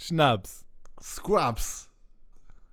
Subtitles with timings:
[0.00, 0.64] Schnaps.
[1.02, 1.90] Scrubs.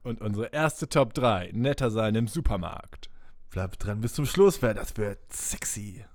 [0.03, 1.51] Und unsere erste Top 3.
[1.53, 3.09] Netter sein im Supermarkt.
[3.49, 6.05] Bleib dran bis zum Schluss, weil das wird sexy.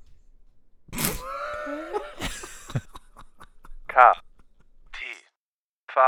[3.88, 4.12] K.
[4.92, 5.04] T.
[5.88, 6.00] V.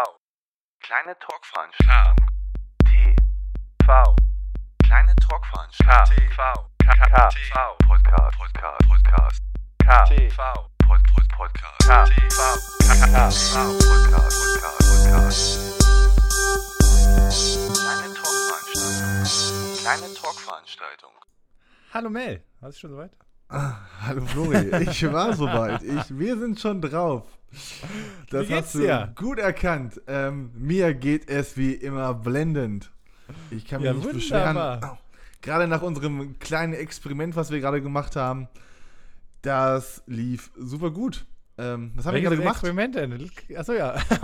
[0.80, 2.29] Kleine Talkveranstaltung.
[2.84, 3.16] T.
[3.84, 4.16] V.
[4.84, 6.16] Kleine Talkveranstaltung.
[6.16, 6.34] K.
[6.34, 6.71] V.
[6.79, 6.95] K.
[6.95, 7.30] K.
[7.30, 7.77] V.
[7.86, 8.39] Podcast.
[8.39, 8.89] Podcast.
[8.89, 9.43] Podcast.
[9.82, 10.05] K.
[10.05, 10.30] T.
[10.30, 10.73] V.
[10.87, 11.01] Pod.
[11.14, 11.25] Pod.
[11.37, 11.79] Podcast.
[11.87, 12.05] K.
[12.05, 12.12] T.
[12.30, 12.41] V.
[12.87, 12.95] K.
[12.95, 13.30] K.
[13.30, 13.57] V.
[13.89, 14.39] Podcast.
[14.48, 14.80] Podcast.
[14.91, 15.61] Podcast.
[17.75, 19.77] Kleine Talkveranstaltung.
[19.83, 21.11] Kleine Talkveranstaltung.
[21.92, 22.42] Hallo Mel.
[22.62, 23.11] Hast du schon soweit?
[23.51, 25.83] Hallo Flori, ich war soweit.
[25.83, 27.23] Ich, wir sind schon drauf.
[28.30, 29.12] Das Wie geht's hast du dir?
[29.14, 30.01] gut erkannt.
[30.06, 32.91] Ähm, mir geht es wie immer blendend.
[33.51, 34.77] Ich kann mich Ja, nicht wunderbar.
[34.80, 34.98] beschweren.
[35.41, 38.48] Gerade nach unserem kleinen Experiment, was wir gerade gemacht haben,
[39.45, 41.27] das lief super gut.
[41.57, 42.55] Ähm, was haben wir gerade gemacht?
[42.57, 43.30] Experiment denn?
[43.57, 43.95] Achso, ja.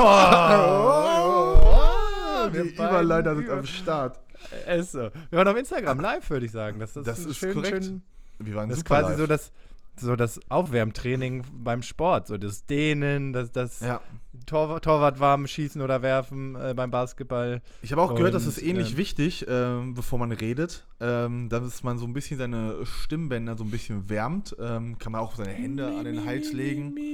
[2.42, 4.18] Oh, Wir die beiden Überleiter sind über- am Start.
[4.66, 5.10] Ist so.
[5.30, 6.80] Wir waren auf Instagram live, würde ich sagen.
[6.80, 7.84] Das, das, Das ist, ist schön, korrekt.
[7.84, 8.02] Schön,
[8.38, 9.18] Wir waren das ist super quasi live.
[9.20, 9.52] so das,
[9.96, 12.26] so das Aufwärmtraining beim Sport.
[12.26, 14.00] So das Dehnen, das, das ja.
[14.50, 17.62] Tor, Torwart warm schießen oder werfen äh, beim Basketball.
[17.82, 21.48] Ich habe auch gehört, das Und, ist ähnlich ähm, wichtig, ähm, bevor man redet, ähm,
[21.48, 24.56] dass man so ein bisschen seine Stimmbänder so ein bisschen wärmt.
[24.58, 26.94] Ähm, kann man auch seine Hände an den Hals legen.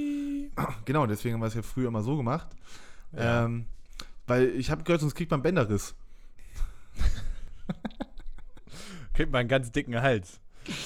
[0.85, 2.47] Genau, deswegen haben wir es ja früher immer so gemacht.
[3.15, 3.45] Ja.
[3.45, 3.65] Ähm,
[4.25, 5.93] weil ich habe gehört, sonst kriegt man Bänderriss.
[9.13, 10.39] Kriegt man einen ganz dicken Hals.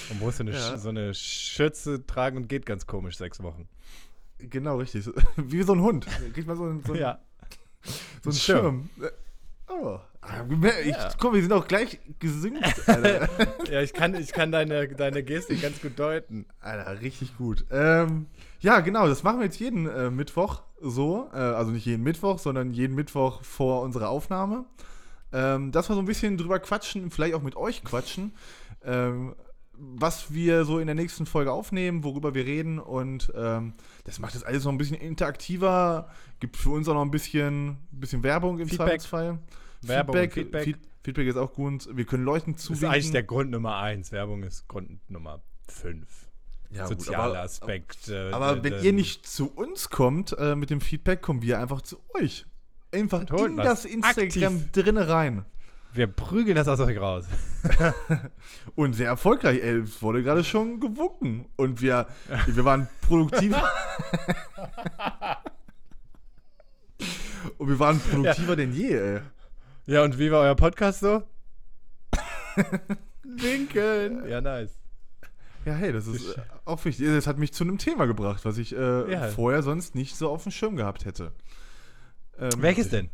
[0.10, 0.78] Und muss so eine, Ja.
[0.78, 3.70] So eine Schürze tragen und geht ganz komisch sechs Wochen.
[4.50, 5.10] Genau, richtig.
[5.38, 6.08] Wie so ein Hund.
[6.34, 7.20] Kriegt man so, einen- so, einen- Ja.
[8.24, 8.90] so einen Schirm.
[8.98, 9.10] Schirm.
[9.70, 10.00] Oh.
[10.22, 10.44] Ah,
[10.84, 11.10] Ich, Ja.
[11.20, 13.28] Guck, wir sind auch gleich gesynkt, Alter.
[13.72, 16.46] Ja, ich kann, ich kann deine, deine Gestik ganz gut deuten.
[16.60, 17.66] Alter, richtig gut.
[17.72, 18.28] Ähm,
[18.60, 21.30] ja, genau, das machen wir jetzt jeden äh, Mittwoch so.
[21.34, 24.66] Äh, also nicht jeden Mittwoch, sondern jeden Mittwoch vor unserer Aufnahme.
[25.34, 28.34] Ähm, dass wir so ein bisschen drüber quatschen, vielleicht auch mit euch quatschen,
[28.84, 29.34] ähm,
[29.84, 32.78] was wir so in der nächsten Folge aufnehmen, worüber wir reden.
[32.80, 33.74] Und ähm,
[34.04, 36.10] das macht das alles noch ein bisschen interaktiver.
[36.40, 38.88] Gibt für uns auch noch ein bisschen, bisschen Werbung im Feedback.
[39.02, 39.40] Zweifelsfall.
[39.82, 40.64] Werbung und Feedback.
[40.64, 41.90] Feed- Feedback ist auch gut.
[41.96, 42.90] Wir können Leuten Das ist zuwinken.
[42.94, 44.12] eigentlich der Grund Nummer eins.
[44.12, 46.28] Werbung ist Grund Nummer fünf.
[46.70, 48.08] Ja, gut, Sozialer aber- Aspekt.
[48.10, 51.82] äh, Aber wenn ihr nicht zu uns kommt äh, mit dem Feedback, kommen wir einfach
[51.82, 52.46] zu euch.
[52.94, 53.66] Einfach in was.
[53.66, 54.72] das Instagram Aktiv.
[54.72, 55.46] drinne rein.
[55.94, 57.26] Wir prügeln das aus euch raus.
[58.76, 59.62] Und sehr erfolgreich.
[59.62, 61.46] Ey, es wurde gerade schon gewunken.
[61.58, 62.08] Und wir,
[62.48, 63.56] wir waren produktiv.
[67.58, 69.20] Und wir waren produktiver denn je, ey.
[69.88, 71.24] Ja, und wie war euer Podcast so?
[73.24, 74.28] Winken.
[74.30, 74.78] Ja, nice.
[75.66, 77.08] Ja, hey, das ist äh, auch wichtig.
[77.08, 79.28] Das hat mich zu einem Thema gebracht, was ich äh, Ja.
[79.30, 81.32] vorher sonst nicht so auf dem Schirm gehabt hätte.
[82.40, 83.10] Ähm, Welches denn?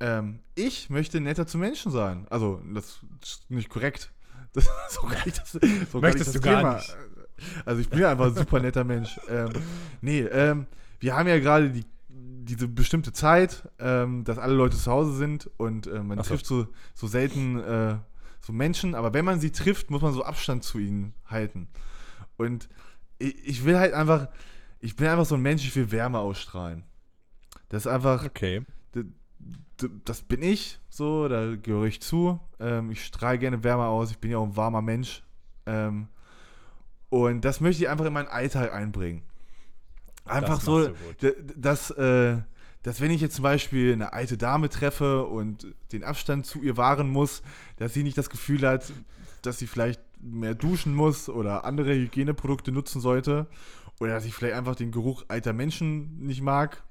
[0.00, 2.26] Ähm, ich möchte netter zu Menschen sein.
[2.30, 4.10] Also, das ist nicht korrekt.
[4.54, 6.74] Das, so gar nicht das, so gar Möchtest das du gar Thema.
[6.76, 6.96] nicht.
[7.66, 9.20] Also, ich bin ja einfach ein super netter Mensch.
[9.28, 9.50] Ähm,
[10.00, 10.66] nee, ähm,
[11.00, 15.50] wir haben ja gerade die, diese bestimmte Zeit, ähm, dass alle Leute zu Hause sind
[15.58, 16.30] und äh, man Ach so.
[16.30, 17.96] trifft so, so selten äh,
[18.40, 18.94] so Menschen.
[18.94, 21.68] Aber wenn man sie trifft, muss man so Abstand zu ihnen halten.
[22.38, 22.70] Und
[23.18, 24.28] ich, ich will halt einfach,
[24.80, 26.84] ich bin einfach so ein Mensch, ich will Wärme ausstrahlen.
[27.68, 28.62] Das ist einfach, Okay.
[30.04, 32.40] Das bin ich, so, da gehöre ich zu.
[32.60, 35.22] Ähm, ich strahle gerne Wärme aus, ich bin ja auch ein warmer Mensch.
[35.66, 36.08] Ähm,
[37.10, 39.22] und das möchte ich einfach in meinen Alltag einbringen.
[40.24, 40.90] Einfach Das so,
[41.56, 42.36] dass, äh,
[42.82, 46.76] dass wenn ich jetzt zum Beispiel eine alte Dame treffe und den Abstand zu ihr
[46.76, 47.42] wahren muss,
[47.76, 48.92] dass sie nicht das Gefühl hat,
[49.42, 53.46] dass sie vielleicht mehr duschen muss oder andere Hygieneprodukte nutzen sollte.
[54.00, 56.84] Oder dass ich vielleicht einfach den Geruch alter Menschen nicht mag.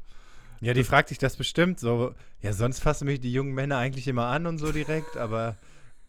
[0.61, 2.13] Ja, die fragt sich das bestimmt so.
[2.41, 5.55] Ja, sonst fassen mich die jungen Männer eigentlich immer an und so direkt, aber,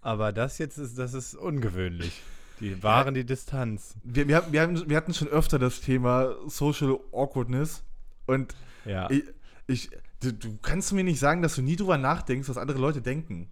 [0.00, 2.22] aber das jetzt ist, das ist ungewöhnlich.
[2.60, 3.94] Die wahren die Distanz.
[4.03, 7.82] wir, wir, hatten- wir, wir hatten schon öfter das Thema Social Awkwardness.
[8.26, 8.54] Und
[8.84, 9.08] Ja.
[9.10, 9.22] ich,
[9.66, 13.00] ich, du, du kannst mir nicht sagen, dass du nie drüber nachdenkst, was andere Leute
[13.02, 13.50] denken.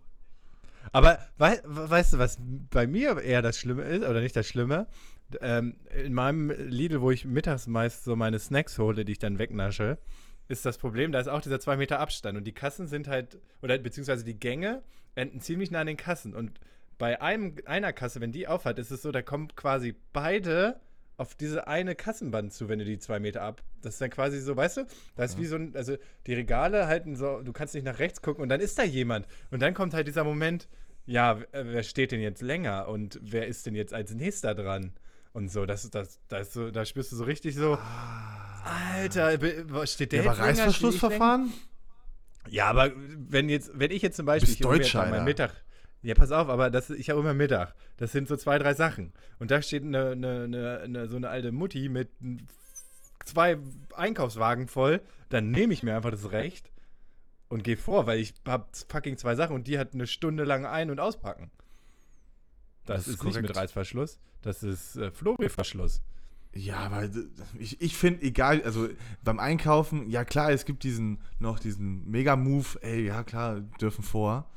[0.92, 2.38] Aber wei weißt du, was
[2.70, 4.86] bei mir eher das Schlimme ist, oder nicht das Schlimme?
[5.40, 5.74] Ähm,
[6.04, 9.98] in meinem Lidl, wo ich mittags meist so meine Snacks hole, die ich dann wegnasche,
[10.48, 12.36] ist das Problem, da ist auch dieser 2 Meter Abstand.
[12.38, 14.82] Und die Kassen sind halt, oder beziehungsweise die Gänge
[15.14, 16.34] enden ziemlich nah an den Kassen.
[16.34, 16.60] Und
[16.98, 20.80] bei einem, einer Kasse, wenn die aufhat, ist es so, da kommen quasi beide
[21.16, 23.62] auf diese eine Kassenband zu, wenn du die zwei Meter ab.
[23.80, 25.96] Das ist dann quasi so, weißt du, da ist wie so ein, also
[26.26, 29.26] die Regale halten so, du kannst nicht nach rechts gucken und dann ist da jemand.
[29.50, 30.68] Und dann kommt halt dieser Moment,
[31.06, 34.92] ja, äh, wer steht denn jetzt länger und wer ist denn jetzt als nächster dran?
[35.36, 37.76] Und so, das, das, das ist so, da spürst du so richtig so,
[38.64, 40.38] Alter, be- wo- steht der ich länger?
[40.38, 41.52] Reißverschlussverfahren?
[42.48, 45.22] Ja, aber wenn jetzt, wenn ich jetzt zum Beispiel, ich Deutscher, Alter.
[45.24, 45.52] Mittag,
[46.00, 47.74] ja, pass auf, aber das, ich habe immer Mittag.
[47.98, 49.12] Das sind so zwei, drei Sachen.
[49.38, 52.08] Und da steht eine, eine, eine, eine, so eine alte Mutti mit
[53.26, 53.58] zwei
[53.94, 55.02] Einkaufswagen voll.
[55.28, 56.70] Dann nehme ich mir einfach das Recht
[57.48, 60.64] und gehe vor, weil ich habe fucking zwei Sachen und die hat eine Stunde lang
[60.64, 61.50] ein- und auspacken.
[62.86, 63.56] Das, Das ist ist, nicht mit.
[63.56, 66.00] Reißverschluss, das ist äh, Flori-Verschluss.
[66.54, 67.26] Ja, aber d-
[67.58, 68.88] ich, ich finde, egal, also
[69.22, 74.48] beim Einkaufen, ja klar, es gibt diesen, noch diesen Mega-Move, ey, ja klar, dürfen vor.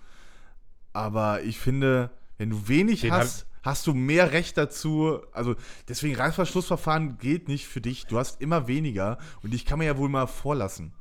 [0.94, 5.20] Aber ich finde, wenn du wenig Den hast, hast du mehr Recht dazu.
[5.34, 5.56] Also
[5.88, 8.06] deswegen Reißverschlussverfahren gilt nicht für dich.
[8.06, 10.94] Du hast immer weniger und ich kann mir ja wohl mal vorlassen.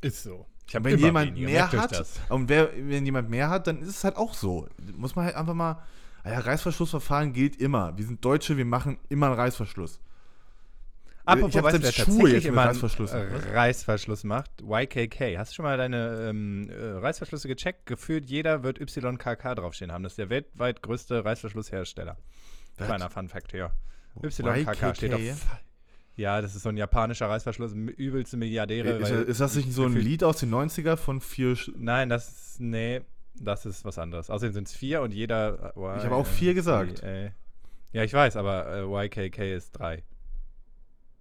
[0.00, 0.46] Ist so.
[0.70, 4.04] Wenn jemand weniger, mehr merkt hat, und wer, wenn jemand mehr hat, dann ist es
[4.04, 4.68] halt auch so.
[4.94, 5.82] Muss man halt einfach mal,
[6.28, 7.96] ah ja, Reißverschlussverfahren gilt immer.
[7.96, 10.00] Wir sind Deutsche, wir machen immer einen Reißverschluss.
[11.24, 13.12] Apropos, ich hab weißt du, wer selbst Schuhe jetzt immer einen, Reißverschluss.
[13.12, 14.50] äh, Reißverschluss macht?
[14.62, 15.36] YKK.
[15.36, 17.84] Hast du schon mal deine ähm, äh, Reißverschlüsse gecheckt?
[17.84, 20.02] Gefühlt jeder wird YKK draufstehen haben.
[20.04, 22.16] Das ist der weltweit größte Reißverschlusshersteller.
[22.78, 22.86] Was?
[22.86, 23.72] Kleiner Fun Fact hier.
[24.22, 25.20] YKK steht auf.
[25.20, 25.36] YKK?
[26.16, 28.88] Ja, das ist so ein japanischer Reißverschluss, übelste Milliardäre.
[28.88, 31.54] Ist, ist das nicht so ein Lied aus den 90er von vier.
[31.54, 32.60] Sch Nein, das ist.
[32.60, 33.02] Nee,
[33.44, 34.30] das ist was anderes.
[34.30, 35.72] Außerdem sind es vier und jeder.
[35.76, 37.02] äh, Ich habe auch vier gesagt.
[37.92, 40.02] Ja, ich weiß, aber äh, YKK ist drei.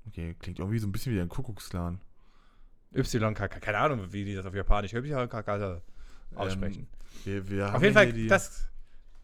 [0.08, 2.00] Okay, klingt irgendwie so ein bisschen wie ein Kuckucksklan.
[2.94, 5.81] YKK, keine Ahnung, wie die das auf Japanisch YKK
[6.36, 6.88] aussprechen.
[7.24, 8.68] Wir, wir auf jeden Fall, das,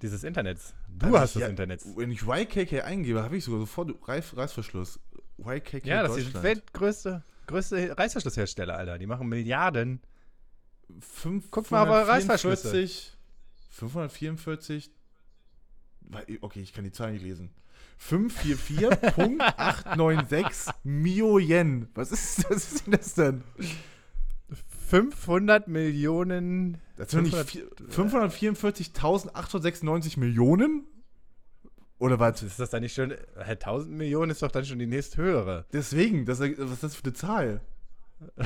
[0.02, 0.74] dieses Internets.
[0.90, 1.82] Du Also hast ich- das ja, Internet.
[1.96, 5.00] Wenn ich YKK eingebe, habe ich sogar sofort Reiß, Reißverschluss.
[5.38, 8.98] YKK Ja, das ist der weltgrößte größte Reißverschlusshersteller, Alter.
[8.98, 10.02] Die machen Milliarden.
[11.00, 13.14] Fünf- Guck mal auf eure 544
[13.72, 14.92] 544.
[16.02, 17.50] Wei- Okay, ich kann die Zahl nicht lesen.
[18.00, 21.88] 544.896 Millionen.
[21.96, 23.44] Was ist, was ist denn das denn?
[24.90, 26.78] 500 Millionen.
[26.98, 30.86] Das sind doch nicht vier- 544.896 Millionen?
[31.98, 32.44] Oder was?
[32.44, 33.12] Ist das dann nicht schon.
[33.12, 33.18] Hä,
[33.52, 35.66] 1000 Millionen ist doch dann schon die nächsthöhere.
[35.72, 37.62] Deswegen, das, was ist das für eine Zahl?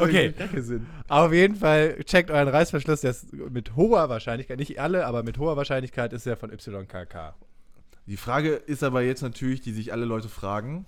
[0.00, 0.34] Okay.
[1.08, 3.02] Auf jeden Fall checkt euren Reißverschluss.
[3.02, 7.34] Der ist mit hoher Wahrscheinlichkeit, nicht alle, aber mit hoher Wahrscheinlichkeit ist er von YKK.
[8.06, 10.86] Die Frage ist aber jetzt natürlich, die sich alle Leute fragen: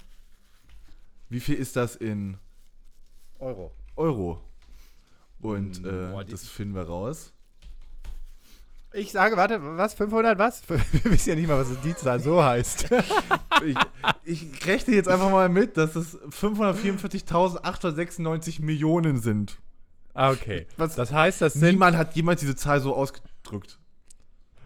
[1.29, 2.38] Wie viel ist das in
[3.38, 3.73] Euro.
[3.96, 4.40] Euro?
[5.40, 7.32] Und Hm, äh, boah, das finden wir raus.
[8.94, 9.94] Ich sage, warte, was?
[9.94, 10.62] 500 was?
[10.69, 12.90] Wir wissen ja nicht mal, was die Zahl so heißt.
[13.64, 13.76] ich,
[14.24, 19.58] ich rechne jetzt einfach mal mit, dass es 544.896 Millionen sind.
[20.14, 20.66] ah, okay.
[20.76, 21.72] Was- Das heißt, das sind.
[21.72, 23.78] Niemand hat jemals diese Zahl so ausgedrückt.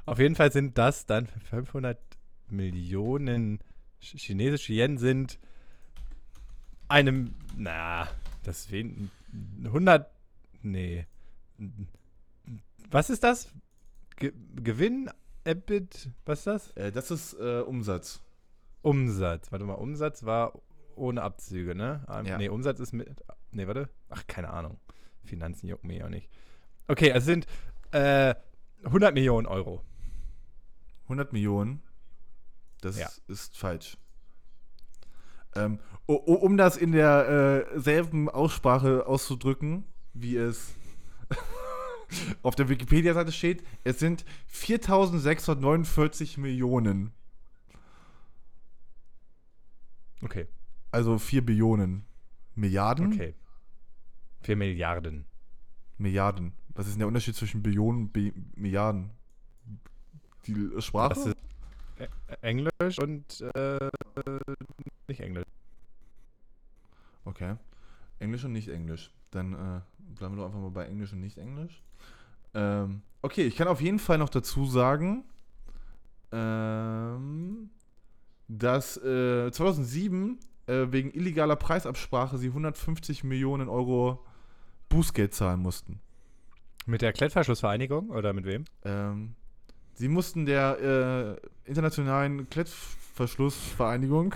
[0.04, 1.98] Auf jeden Fall sind das dann 500
[2.48, 3.58] Millionen
[4.02, 5.38] ch- chinesische Yen sind
[6.88, 8.06] einem, na,
[8.44, 9.10] das wen,
[9.64, 10.08] 100,
[10.62, 11.06] nee.
[12.90, 13.48] Was ist das?
[14.16, 15.10] Ge Gewinn,
[15.44, 16.70] EBIT, was ist das?
[16.76, 18.20] Äh, das ist äh, Umsatz.
[18.86, 19.50] Umsatz.
[19.50, 20.52] Warte mal, Umsatz war
[20.94, 22.04] ohne Abzüge, ne?
[22.08, 22.38] Ähm, Ja.
[22.38, 23.08] Nee, Umsatz ist mit,
[23.50, 23.88] nee, warte.
[24.08, 24.78] Ach, keine Ahnung.
[25.24, 26.30] Finanzen jucken mich auch nicht.
[26.86, 27.46] Okay, es sind
[27.90, 28.34] äh,
[28.84, 29.82] 100 Millionen Euro.
[31.04, 31.82] 100 Millionen.
[32.80, 33.08] Das Ja.
[33.26, 33.96] ist falsch.
[35.56, 39.84] Ähm, um das in der äh, selben Aussprache auszudrücken,
[40.14, 40.74] wie es
[42.42, 47.12] auf der Wikipedia-Seite steht, es sind 4649 Millionen.
[50.22, 50.46] Okay.
[50.90, 52.04] Also 4 Billionen.
[52.54, 53.12] Milliarden?
[53.12, 53.34] Okay.
[54.42, 55.24] 4 Milliarden.
[55.98, 56.52] Milliarden.
[56.74, 59.10] Was ist denn der Unterschied zwischen Billionen und Bi Milliarden?
[60.46, 61.14] Die Sprache?
[61.14, 61.36] Das ist
[61.98, 62.08] Ä-
[62.42, 63.90] Englisch und äh,
[65.08, 65.44] nicht Englisch.
[67.24, 67.56] Okay.
[68.18, 69.10] Englisch und nicht Englisch.
[69.30, 69.80] Dann äh,
[70.14, 71.82] bleiben wir doch einfach mal bei Englisch und nicht Englisch.
[72.54, 75.24] Ähm, okay, ich kann auf jeden Fall noch dazu sagen,
[76.32, 77.70] ähm,
[78.48, 84.24] dass äh, 2007 äh, wegen illegaler Preisabsprache sie 150 Millionen Euro
[84.88, 86.00] Bußgeld zahlen mussten.
[86.86, 88.64] Mit der Klettverschlussvereinigung oder mit wem?
[88.84, 89.34] Ähm,
[89.94, 94.34] sie mussten der äh, internationalen Klettverschlussvereinigung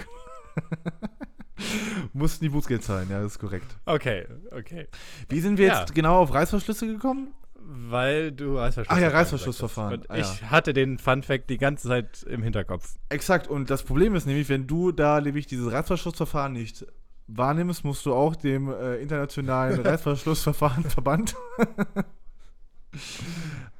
[2.12, 3.76] mussten die Bußgeld zahlen, ja, das ist korrekt.
[3.84, 4.88] Okay, okay.
[5.28, 5.80] Wie sind wir Ja.
[5.80, 7.28] jetzt genau auf Reißverschlüsse gekommen?
[7.72, 8.96] Weil du Reißverschluss.
[8.96, 10.02] Ach ja, Reißverschlussverfahren.
[10.08, 10.22] Ah, ja.
[10.22, 12.96] ich hatte den Fun Fact die ganze Zeit im Hinterkopf.
[13.10, 16.84] Exakt, und das Problem ist nämlich, wenn du da nämlich dieses Reißverschlussverfahren nicht
[17.28, 21.36] wahrnimmst, musst du auch dem äh, internationalen Reißverschlussverfahrenverband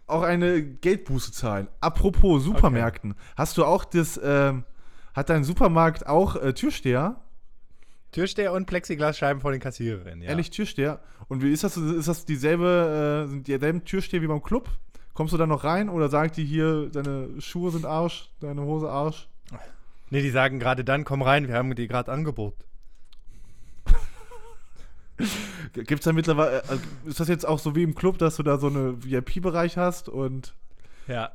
[0.07, 1.67] auch eine Geldbuße zahlen.
[1.81, 4.63] Apropos Supermärkten, hast du auch das, ähm,
[5.15, 7.17] hat dein Supermarkt auch äh, Türsteher?
[8.12, 10.31] Türsteher und Plexiglasscheiben vor den Kassiererinnen, ja.
[10.31, 11.00] Ehrlich, Türsteher.
[11.29, 11.76] Und wie ist das?
[11.76, 14.69] Ist das dieselbe, äh, sind dieselben Türsteher wie beim Club?
[15.14, 18.90] Kommst du da noch rein oder sagt die hier, deine Schuhe sind Arsch, deine Hose
[18.90, 19.29] Arsch?
[20.11, 22.55] Nee, die sagen gerade dann, komm rein, wir haben die gerade Angebot.
[25.73, 28.43] Gibt es da mittlerweile, äh, ist das jetzt auch so wie im Club, dass du
[28.43, 30.55] da so einen VIP-Bereich hast und,
[31.07, 31.33] Ja.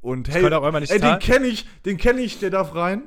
[0.00, 3.04] und hey, ey, den kenne ich, den kenne ich, der darf rein?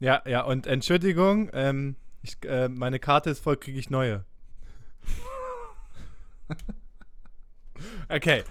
[0.00, 4.24] Ja, ja, und Entschuldigung, ähm, ich, äh, meine Karte ist voll, kriege ich neue.
[8.08, 8.44] okay.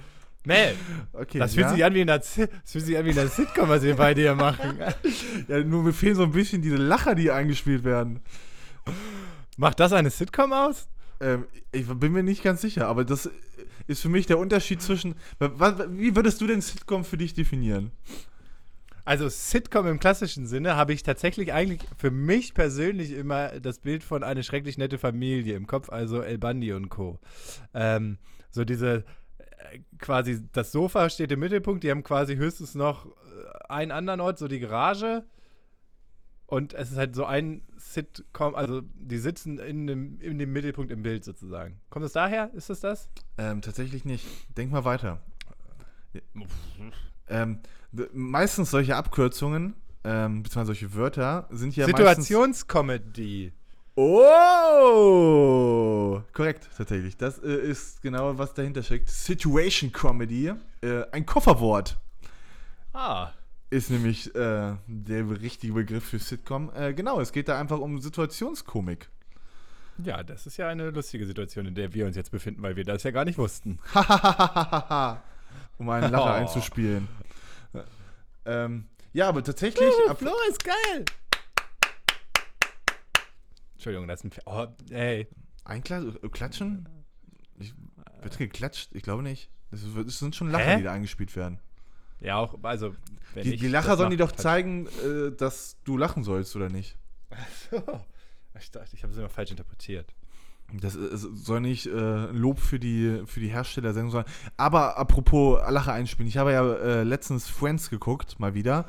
[0.45, 0.75] Mel,
[1.11, 1.73] Okay, das fühlt, ja?
[1.73, 3.95] sich an wie in Z- das fühlt sich an wie in einer Sitcom, was wir
[3.97, 4.79] bei dir machen.
[5.49, 8.21] Ja, nur mir fehlen so ein bisschen diese Lacher, die eingespielt werden.
[9.57, 10.87] Macht das eine Sitcom aus?
[11.19, 13.29] Ähm, ich bin mir nicht ganz sicher, aber das
[13.87, 15.15] ist für mich der Unterschied zwischen.
[15.39, 17.91] Wie würdest du denn Sitcom für dich definieren?
[19.07, 24.03] Also Sitcom im klassischen Sinne habe ich tatsächlich eigentlich für mich persönlich immer das Bild
[24.03, 27.17] von eine schrecklich nette Familie im Kopf, also El Bandi und Co.
[27.73, 28.17] Ähm,
[28.49, 29.05] so diese
[29.37, 33.09] äh, quasi das Sofa steht im Mittelpunkt, die haben quasi höchstens noch äh,
[33.69, 35.23] einen anderen Ort, so die Garage.
[36.45, 40.91] Und es ist halt so ein Sitcom, also die sitzen in dem, in dem Mittelpunkt
[40.91, 41.79] im Bild sozusagen.
[41.89, 42.53] Kommt es daher?
[42.55, 43.07] Ist es das?
[43.37, 44.27] Ähm, tatsächlich nicht.
[44.57, 45.21] Denk mal weiter.
[47.29, 47.59] Ähm,
[48.13, 51.85] meistens solche Abkürzungen, ähm, beziehungsweise solche Wörter, sind ja.
[51.85, 53.51] Situationscomedy.
[54.59, 56.21] Oh!
[56.33, 57.17] Korrekt, tatsächlich.
[57.17, 59.09] Das äh, ist genau, was dahinter steckt.
[59.09, 60.53] Situation Comedy.
[60.81, 61.97] Äh, ein Kofferwort
[62.93, 63.31] Ah.
[63.71, 66.71] ist nämlich äh, der richtige Begriff für Sitcom.
[66.75, 69.09] Äh, genau, es geht da einfach um Situationskomik.
[70.03, 72.83] Ja, das ist ja eine lustige Situation, in der wir uns jetzt befinden, weil wir
[72.83, 73.79] das ja gar nicht wussten.
[75.77, 76.27] um einen Lacher Oh.
[76.27, 77.07] einzuspielen.
[78.45, 79.89] Ähm, ja, aber tatsächlich.
[80.07, 81.05] ab- Flo ist geil!
[83.73, 84.31] Entschuldigung, das ist ein.
[84.31, 84.47] Pferd.
[84.47, 85.27] Oh, ey.
[85.65, 86.87] Einkla äh, klatschen?
[87.59, 87.73] Ich,
[88.21, 88.89] wird geklatscht?
[88.93, 89.49] Ich glaube nicht.
[89.71, 90.77] Das, das sind schon Lacher, Hä?
[90.77, 91.59] die da eingespielt werden.
[92.19, 92.95] Ja, auch, also.
[93.33, 96.55] Wenn Die, ich die Lacher sollen die mach- doch zeigen, äh, dass du lachen sollst,
[96.55, 96.97] oder nicht?
[98.59, 100.13] Ich dachte, ich habe es immer falsch interpretiert.
[100.73, 104.25] Das soll nicht äh, Lob für die, für die Herstellersendung sein.
[104.57, 106.27] Aber apropos Lacher einspielen.
[106.27, 108.85] Ich habe ja äh, letztens Friends geguckt, mal wieder.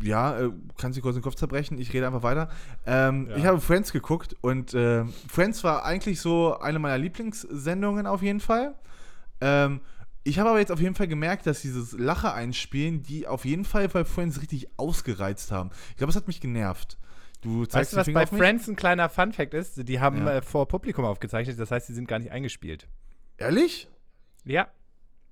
[0.00, 1.78] Äh, Ja, äh, kannst du kurz den Kopf zerbrechen?
[1.78, 2.50] Ich rede einfach weiter.
[2.86, 3.36] Ähm, Ja.
[3.36, 8.40] Ich habe Friends geguckt und äh, Friends war eigentlich so eine meiner Lieblingssendungen auf jeden
[8.40, 8.74] Fall.
[9.40, 9.80] Ähm,
[10.24, 13.64] ich habe aber jetzt auf jeden Fall gemerkt, dass dieses Lacher einspielen, die auf jeden
[13.64, 15.70] Fall bei Friends richtig ausgereizt haben.
[15.90, 16.98] Ich glaube, es hat mich genervt.
[17.42, 18.36] Du zeigst Weißt du, was bei?
[18.38, 19.88] Friends ein kleiner Fun-Fact ist?
[19.88, 20.36] Die haben Ja.
[20.36, 22.88] äh, vor Publikum aufgezeichnet, das heißt, sie sind gar nicht eingespielt.
[23.36, 23.88] Ehrlich?
[24.44, 24.68] Ja,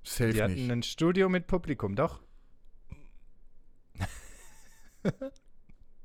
[0.02, 0.71] Safe die hatten nicht.
[0.71, 2.21] ein Studio mit Publikum, doch.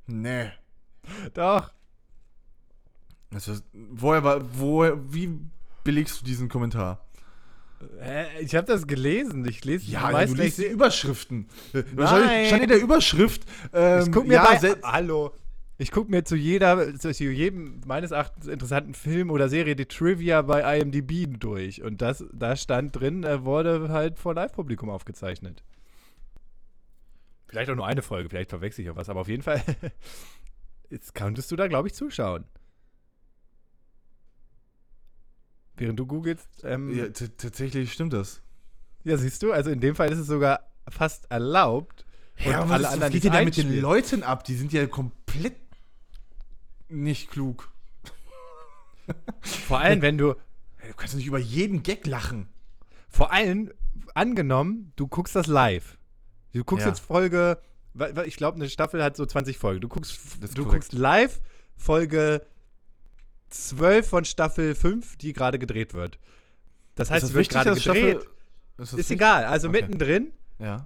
[0.07, 0.51] Nee.
[1.33, 1.71] Doch.
[3.35, 5.39] Ist, woher war, woher, wie
[5.83, 7.05] belegst du diesen Kommentar?
[7.99, 9.45] Äh, ich habe das gelesen.
[9.47, 10.65] Ich lese Ja, weiß du liest die.
[10.67, 11.49] Überschriften.
[11.95, 13.43] Wahrscheinlich stand in der Überschrift.
[13.73, 15.33] Ähm, Ich guck mir ja, bei, Hallo.
[15.77, 20.41] Ich gucke mir zu jeder, zu jedem meines Erachtens interessanten Film oder Serie die Trivia
[20.41, 21.83] bei IMDb durch.
[21.83, 25.63] Und das, da stand drin, er wurde halt vor Live-Publikum aufgezeichnet.
[27.47, 29.61] Vielleicht auch nur eine Folge, vielleicht verwechsel ich auch was, aber auf jeden Fall.
[30.89, 32.45] Jetzt konntest du da, glaube ich, zuschauen.
[35.75, 36.47] Während du googelst.
[36.63, 38.41] Ähm, ja, tatsächlich stimmt das.
[39.03, 42.05] ja, siehst du, also in dem Fall ist es sogar fast erlaubt.
[42.37, 43.81] Und Ja, aber alle was, was anderen geht die denn da mit den.
[43.81, 44.45] Leuten ab?
[44.45, 45.64] Die sind ja komplett
[46.89, 47.71] nicht klug.
[49.41, 50.35] Vor allem, wenn du,
[50.87, 52.47] Du kannst nicht über jeden Gag lachen.
[53.09, 53.71] Vor allem,
[54.13, 55.97] angenommen, du guckst das live.
[56.53, 56.89] Du guckst Ja.
[56.91, 57.59] jetzt Folge,
[58.25, 59.81] ich glaube, eine Staffel hat so 20 Folgen.
[59.81, 60.71] Du guckst, du korrekt.
[60.71, 61.41] guckst live
[61.75, 62.45] Folge
[63.49, 66.19] 12 von Staffel 5, die gerade gedreht wird.
[66.95, 68.21] Das heißt, sie wird gerade gedreht.
[68.21, 68.27] Staffel-
[68.77, 69.45] Ist, ist egal.
[69.45, 69.81] Also Okay.
[69.81, 70.85] mittendrin, Ja.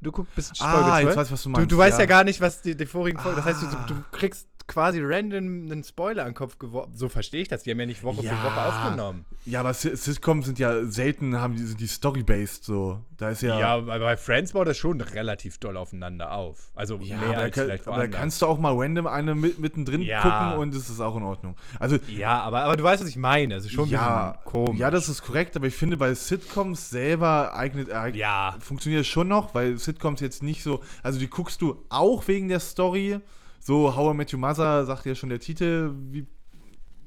[0.00, 1.06] du guckst bis Ah, Folge 12.
[1.08, 2.04] jetzt weiß ich, was du du, meinst, du weißt ja.
[2.04, 3.36] ja gar nicht, was die, die vorigen Folgen.
[3.36, 3.86] Das heißt, du, Ah.
[3.86, 6.92] du kriegst quasi random einen Spoiler an den Kopf geworfen.
[6.96, 7.64] So verstehe ich das.
[7.64, 8.34] Die haben ja nicht Woche Ja.
[8.36, 9.24] für Woche aufgenommen.
[9.44, 13.00] Ja, aber Si- Sitcoms sind ja selten, haben die, sind die story-based so.
[13.16, 13.58] Da ist ja.
[13.58, 16.70] Ja, aber bei Friends baut das schon relativ doll aufeinander auf.
[16.74, 18.20] Also Ja, mehr als kann, vielleicht aber da woanders.
[18.20, 20.22] kannst du auch mal random eine mit, mittendrin Ja.
[20.22, 21.56] gucken und es ist auch in Ordnung.
[21.78, 23.56] Also, Ja, aber, aber du weißt, was ich meine.
[23.56, 24.78] Es ist schon ja, komisch.
[24.78, 28.56] ja, das ist korrekt, aber ich finde, bei Sitcoms selber eignet, eig- Ja.
[28.60, 32.48] funktioniert es schon noch, weil Sitcoms jetzt nicht so, also die guckst du auch wegen
[32.48, 33.18] der Story.
[33.60, 36.26] So, How I Met Your Mother sagt ja schon der Titel, wie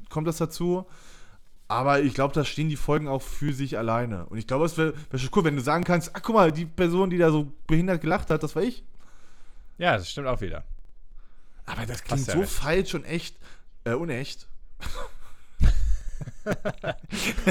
[0.10, 0.86] kommt das dazu?
[1.68, 4.28] Aber ich glaube, da stehen die Folgen auch für sich alleine.
[4.28, 6.52] Und ich glaube, es wäre wär schon cool, wenn du sagen kannst, ach guck mal,
[6.52, 8.84] die Person, die da so behindert gelacht hat, das war ich.
[9.80, 10.64] Ja, das stimmt auch wieder.
[11.66, 12.52] Aber das klingt ja so recht.
[12.52, 13.38] falsch und echt,
[13.86, 14.48] äh, unecht.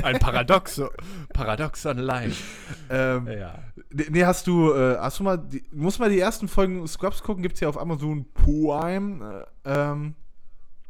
[0.02, 0.90] Ein Paradoxo,
[1.32, 2.42] Paradoxon live.
[2.90, 3.59] Ähm, Ja.
[3.92, 7.42] Nee, hast du, äh, hast du mal, die, musst mal die ersten Folgen Scrubs gucken,
[7.42, 9.46] gibt's ja auf Amazon Prime.
[9.64, 10.14] Äh, ähm,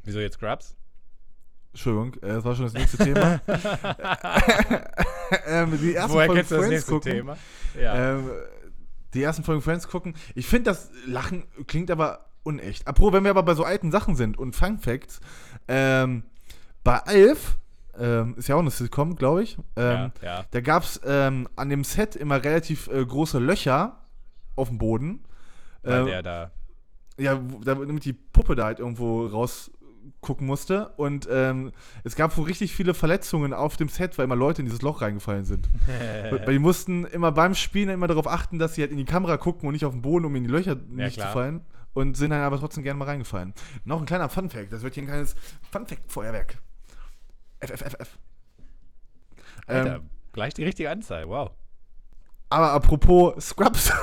[0.05, 0.77] Wieso jetzt Grubs?
[1.73, 3.41] Entschuldigung, äh, das war schon das nächste Thema.
[5.47, 7.13] ähm, die ersten Woher Folgen Friends nächste gucken.
[7.13, 7.37] Thema?
[7.81, 8.15] Ja.
[8.15, 8.31] Ähm,
[9.15, 10.15] die ersten Folgen Friends gucken.
[10.35, 12.87] Ich finde, das Lachen klingt aber unecht.
[12.87, 15.21] Apropos, wenn wir aber bei so alten Sachen sind und Fun Facts.
[15.69, 16.25] Ähm,
[16.85, 17.59] bei Alf,
[17.99, 19.59] ähm, ist ja auch eine Sitcom, glaube ich.
[19.77, 20.45] Ähm, ja, ja.
[20.51, 23.99] Da gab es ähm, an dem Set immer relativ äh, große Löcher
[24.57, 25.25] auf dem Boden.
[25.83, 26.51] Weil Ähm, der da.
[27.19, 30.89] ja, damit die Puppe da halt irgendwo rausgucken musste.
[30.97, 31.73] Und ähm,
[32.05, 35.03] es gab wohl richtig viele Verletzungen auf dem Set, weil immer Leute in dieses Loch
[35.03, 35.69] reingefallen sind.
[36.31, 39.37] weil die mussten immer beim Spielen immer darauf achten, dass sie halt in die Kamera
[39.37, 41.29] gucken und nicht auf den Boden, um in die Löcher nicht klar.
[41.29, 41.61] zu fallen.
[41.95, 43.53] Und sind dann aber trotzdem gerne mal reingefallen.
[43.85, 44.73] Noch ein kleiner Funfact.
[44.73, 45.35] Das wird hier ein kleines
[45.73, 46.57] Funfact-Feuerwerk.
[47.63, 48.19] FFFF.
[49.67, 51.51] Alter, Ähm, gleich die richtige Anzahl, wow.
[52.51, 53.93] aber apropos Scrubs.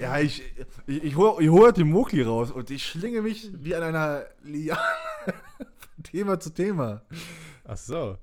[0.00, 0.42] ja, ich,
[0.86, 4.24] ich, ich hole ich hol den Mokli raus und ich schlinge mich wie an einer
[4.42, 4.80] Liane
[5.56, 7.02] von Thema zu Thema.
[7.64, 8.18] Ach so.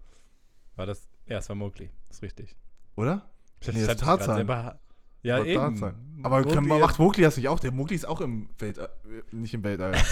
[0.76, 1.08] War das.
[1.28, 1.90] Ja, es war Mowgli.
[2.10, 2.56] Ist richtig.
[2.96, 3.30] Oder?
[3.62, 4.36] Das Nee, hat ist Tarzan.
[4.38, 4.80] selber-
[5.26, 5.60] Ja, Oder eben.
[5.80, 5.96] Tarzan.
[6.22, 7.60] Aber Mowgli kann, macht Mokli das nicht auch?
[7.60, 8.90] Der Mokli ist auch im Weltall.
[9.06, 9.94] äh, Nicht im Weltall.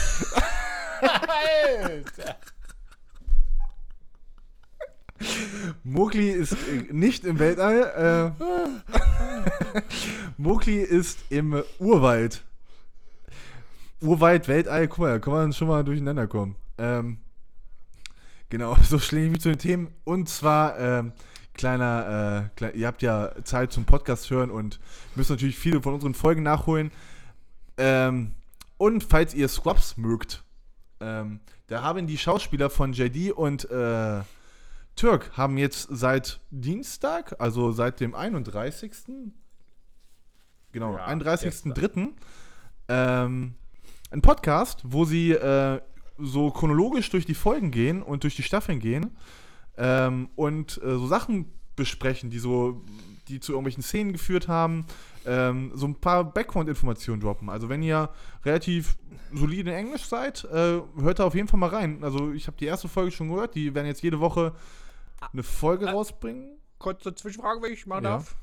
[1.02, 2.36] Alter.
[5.84, 8.34] Mowgli ist äh, nicht im Weltall.
[8.40, 9.82] Äh,
[10.38, 12.44] Mowgli ist im Urwald.
[14.02, 16.56] Urwald, Weltall, guck mal, da kann man schon mal durcheinander kommen.
[16.80, 17.20] Ähm,
[18.50, 19.94] genau, so schlinge ich mich zu den Themen.
[20.06, 21.14] Und zwar, ähm,
[21.54, 24.80] kleiner, äh, klei- ihr habt ja Zeit zum Podcast hören und
[25.16, 26.92] müsst natürlich viele von unseren Folgen nachholen.
[27.78, 28.32] Ähm,
[28.78, 30.44] und falls ihr Scrubs mögt,
[31.00, 34.22] ähm, da haben die Schauspieler von JD und äh,
[34.96, 38.92] Türk haben jetzt seit Dienstag, also seit dem 31.
[40.72, 42.10] Genau, Ja, 31.03.
[42.90, 43.56] Ähm,
[44.12, 45.82] einen Podcast, wo sie äh,
[46.20, 49.16] so chronologisch durch die Folgen gehen und durch die Staffeln gehen
[49.78, 52.84] ähm, und äh, so Sachen besprechen, die so,
[53.28, 54.86] die zu irgendwelchen Szenen geführt haben,
[55.26, 57.50] ähm, so ein paar Background-Informationen droppen.
[57.50, 58.10] Also wenn ihr
[58.46, 58.96] relativ
[59.34, 62.04] solide in Englisch seid, äh, hört da auf jeden Fall mal rein.
[62.04, 64.54] Also ich habe die erste Folge schon gehört, die werden jetzt jede Woche
[65.32, 66.58] eine Folge rausbringen.
[66.78, 68.10] Kurze Zwischenfrage, wenn ich machen Ja.
[68.12, 68.36] darf.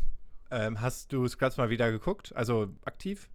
[0.50, 2.34] Ähm, hast du Scrubs mal wieder geguckt?
[2.34, 3.28] Also aktiv?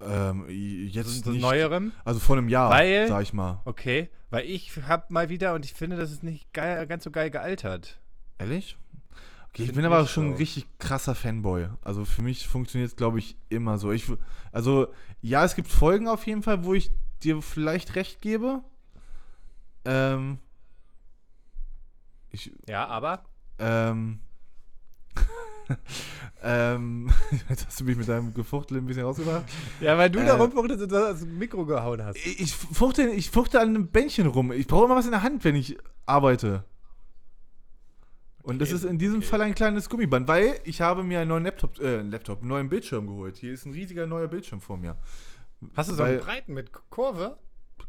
[0.00, 1.92] Ähm, jetzt so nicht, neuerem?
[2.04, 3.60] also vor einem Jahr, Weil- sag ich mal.
[3.64, 7.10] Okay, weil ich hab mal wieder und ich finde, das ist nicht geil, ganz so
[7.10, 7.98] geil gealtert.
[8.38, 8.76] Ehrlich?
[9.48, 10.38] Okay, ich bin aber schon ein so.
[10.38, 11.68] richtig krasser Fanboy.
[11.82, 13.90] Also für mich funktioniert es, glaube ich, immer so.
[13.90, 14.06] Ich,
[14.52, 14.88] also,
[15.20, 16.90] ja, es gibt Folgen auf jeden Fall, wo ich
[17.22, 18.62] dir vielleicht recht gebe.
[19.84, 20.38] Ähm.
[22.30, 23.24] Ich, Ja, aber
[23.58, 24.20] ähm.
[26.42, 27.10] ähm.
[27.48, 29.44] Jetzt hast du mich mit deinem Gefuchtel ein bisschen rausgebracht.
[29.80, 32.16] Ja, weil du Äh, da rumfuchtest und das Mikro gehauen hast.
[32.16, 34.52] Ich, ich, fuchte, ich fuchte an einem Bändchen rum.
[34.52, 35.76] Ich brauche immer was in der Hand, wenn ich
[36.06, 36.64] arbeite.
[38.42, 39.26] Und das Okay, ist in diesem okay.
[39.26, 42.48] Fall ein kleines Gummiband, weil ich habe mir einen neuen Laptop, äh, einen Laptop, einen
[42.48, 43.36] neuen Bildschirm geholt.
[43.36, 44.96] Hier ist ein riesiger neuer Bildschirm vor mir.
[45.76, 47.36] Hast du so einen breiten mit Kurve?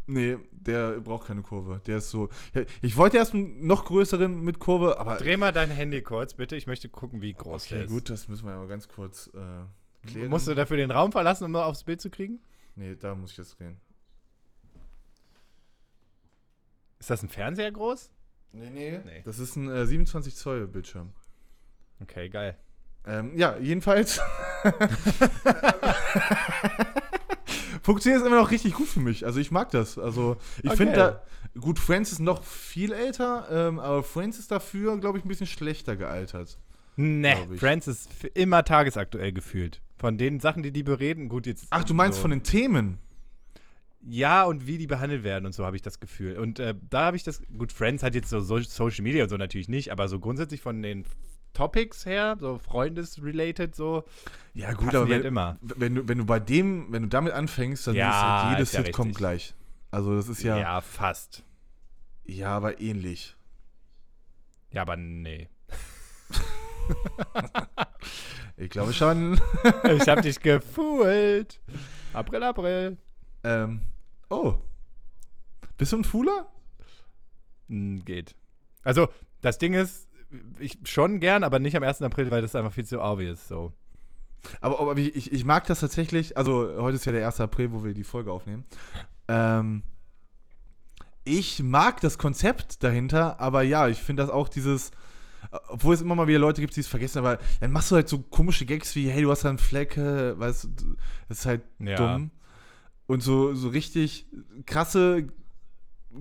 [0.08, 1.82] Nee, der braucht keine Kurve.
[1.86, 2.30] Der ist so.
[2.82, 5.17] Ich wollte erst einen noch größeren mit Kurve, aber.
[5.17, 6.56] Dreh mal dein Handy kurz, bitte.
[6.56, 7.91] Ich möchte gucken, wie groß der Okay, ist.
[7.91, 10.30] gut, das müssen wir aber ganz kurz äh, klären.
[10.30, 12.39] Musst du dafür den Raum verlassen, um mal aufs Bild zu kriegen?
[12.75, 13.80] Nee, da muss ich jetzt drehen.
[16.99, 18.12] Ist das ein Fernseher groß?
[18.52, 18.99] Nee, nee.
[19.06, 19.21] Nee.
[19.25, 21.13] Das ist ein äh, 27 Zoll Bildschirm.
[22.02, 22.58] Okay, geil.
[23.06, 24.19] Ähm, ja, jedenfalls.
[27.81, 29.25] Funktioniert es immer noch richtig gut für mich.
[29.25, 29.97] Also ich mag das.
[29.97, 30.77] Also ich Okay.
[30.77, 31.21] finde da.
[31.59, 35.47] Gut, Friends ist noch viel älter, ähm, aber Friends ist dafür, glaube ich, ein bisschen
[35.47, 36.57] schlechter gealtert.
[36.95, 37.59] Ne, ich.
[37.59, 39.81] Friends ist immer tagesaktuell gefühlt.
[39.97, 41.67] Von den Sachen, die die bereden, gut jetzt.
[41.69, 42.97] Ach, du meinst so, von den Themen?
[44.01, 46.37] Ja, und wie die behandelt werden und so habe ich das Gefühl.
[46.37, 47.41] Und äh, da habe ich das.
[47.57, 50.61] Gut, Friends hat jetzt so, so Social Media und so natürlich nicht, aber so grundsätzlich
[50.61, 51.05] von den
[51.60, 54.06] Topics her, so Freundes-related, so.
[54.54, 55.58] Ja, gut, aber halt wenn, immer.
[55.62, 58.62] wenn, du, wenn du bei dem, wenn du damit anfängst, dann Ja, ist halt jede
[58.63, 59.17] ist ja Sitcom richtig.
[59.17, 59.54] gleich.
[59.91, 60.62] Also das ist ja, Ja.
[60.62, 61.43] ja, fast.
[62.45, 63.36] aber ähnlich.
[64.72, 65.50] Ja, aber nee.
[68.58, 69.39] Ich glaube schon.
[69.84, 71.60] Ich hab dich gefühlt.
[72.13, 72.98] April, April.
[73.43, 73.82] ähm,
[74.30, 74.56] oh.
[75.78, 76.48] Bist du ein Fuhler?
[77.69, 78.36] Hm, geht.
[78.84, 79.08] Also,
[79.41, 80.09] das Ding ist,
[80.59, 82.01] ich schon gern, aber nicht am 1.
[82.01, 83.73] April, weil das einfach viel zu obvious so.
[84.61, 87.41] Aber, aber ich, ich, ich mag das tatsächlich, also heute ist ja der 1.
[87.41, 88.63] April, wo wir die Folge aufnehmen.
[89.27, 89.83] Ähm,
[91.25, 94.91] ich mag das Konzept dahinter, aber ja, ich finde das auch dieses,
[95.67, 98.07] obwohl es immer mal wieder Leute gibt, die es vergessen, aber dann machst du halt
[98.09, 100.95] so komische Gags wie, hey, du hast da einen Fleck, äh, weißt du,
[101.27, 101.95] das ist halt Ja.
[101.97, 102.31] dumm.
[103.07, 104.27] Und so, so richtig
[104.67, 105.27] krasse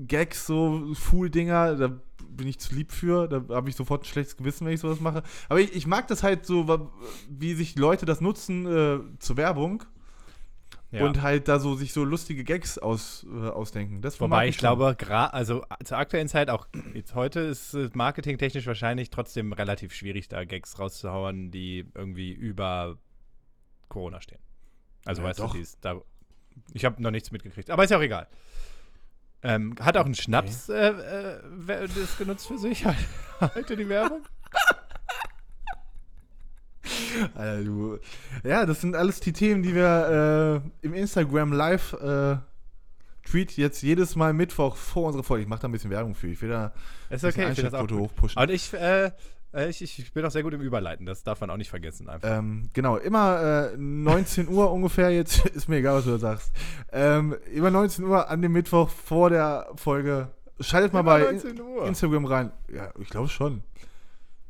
[0.06, 1.88] Gags, so Fool-Dinger, da
[2.30, 5.00] bin ich zu lieb für, da habe ich sofort ein schlechtes Gewissen, wenn ich sowas
[5.00, 5.22] mache.
[5.48, 6.90] Aber ich, ich mag das halt so,
[7.28, 9.82] wie sich Leute das nutzen äh, zur Werbung
[10.90, 11.04] Ja.
[11.06, 14.00] und halt da so sich so lustige Gags aus, äh, ausdenken.
[14.02, 14.60] Das Wobei ich schon.
[14.78, 14.96] glaube,
[15.32, 20.44] also zur aktuellen Zeit, auch jetzt heute, ist es marketingtechnisch wahrscheinlich trotzdem relativ schwierig, da
[20.44, 22.98] Gags rauszuhauen, die irgendwie über
[23.88, 24.38] Corona stehen.
[25.06, 25.52] Also Ja, weißt doch.
[25.52, 26.00] du, die ist da.
[26.74, 28.28] Ich habe noch nichts mitgekriegt, aber ist ja auch egal.
[29.42, 32.84] Ähm, hat auch ein Schnaps äh, äh, das genutzt für sich?
[33.40, 34.22] Halte die Werbung?
[37.34, 37.98] Alter, du.
[38.42, 42.36] Ja, das sind alles die Themen, die wir äh, im Instagram Live äh,
[43.24, 45.42] Tweet jetzt jedes Mal Mittwoch vor unserer Folge.
[45.42, 46.28] Ich mache da ein bisschen Werbung für.
[46.28, 46.72] Ich will da
[47.10, 48.40] Ist ein okay, ich finde das auch hochpushen.
[48.40, 49.10] Und ich, äh,
[49.54, 52.38] ich, ich bin auch sehr gut im Überleiten, das darf man auch nicht vergessen einfach.
[52.38, 56.52] Ähm, genau, immer äh, 19 Uhr ungefähr, jetzt ist mir egal, was du da sagst.
[56.92, 60.28] Ähm, immer 19 Uhr an dem Mittwoch vor der Folge.
[60.60, 61.86] Schaltet mal Immer bei 19 Uhr.
[61.86, 62.52] Instagram rein.
[62.72, 63.62] Ja, ich glaube schon.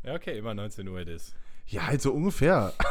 [0.02, 1.34] Ja, okay, immer 19 Uhr das.
[1.66, 2.72] Ja, halt so ungefähr.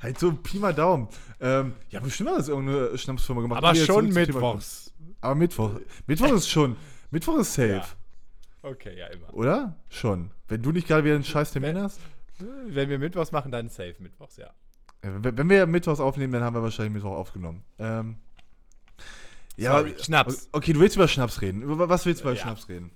[0.00, 1.08] halt so Pi mal Daumen.
[1.40, 3.58] Ähm, ja, bestimmt hat das irgendeine Schnapsfirma gemacht.
[3.58, 4.92] Aber schon mittwochs.
[5.20, 5.80] Aber Mittwoch.
[6.06, 6.76] Mittwoch ist schon.
[7.10, 7.68] Mittwoch ist safe.
[7.78, 7.84] Ja.
[8.64, 9.32] Okay, ja, immer.
[9.34, 9.76] Oder?
[9.90, 10.30] Schon.
[10.48, 12.00] Wenn du nicht gerade wieder einen scheiß Termin hast.
[12.66, 14.50] Wenn wir Mittwochs machen, dann safe Mittwochs, ja.
[15.02, 17.62] Wenn wenn wir Mittwochs aufnehmen, dann haben wir wahrscheinlich Mittwoch aufgenommen.
[17.78, 18.16] Ähm,
[19.56, 20.48] ja, Sorry, Schnaps.
[20.52, 21.62] Okay, du willst über Schnaps reden.
[21.62, 22.42] Über was willst du über Ja.
[22.42, 22.90] Schnaps reden?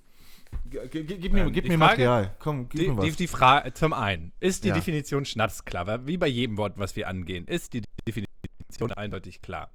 [0.71, 2.35] G gib mir, Ähm, gib mir Frage- Material.
[2.39, 3.05] Komm, gib Die, mir was.
[3.05, 4.73] die, die Frage zum einen, ist die Ja.
[4.73, 6.07] Definition Schnaps klar?
[6.07, 9.69] Wie bei jedem Wort, was wir angehen, ist die Definition eindeutig klar.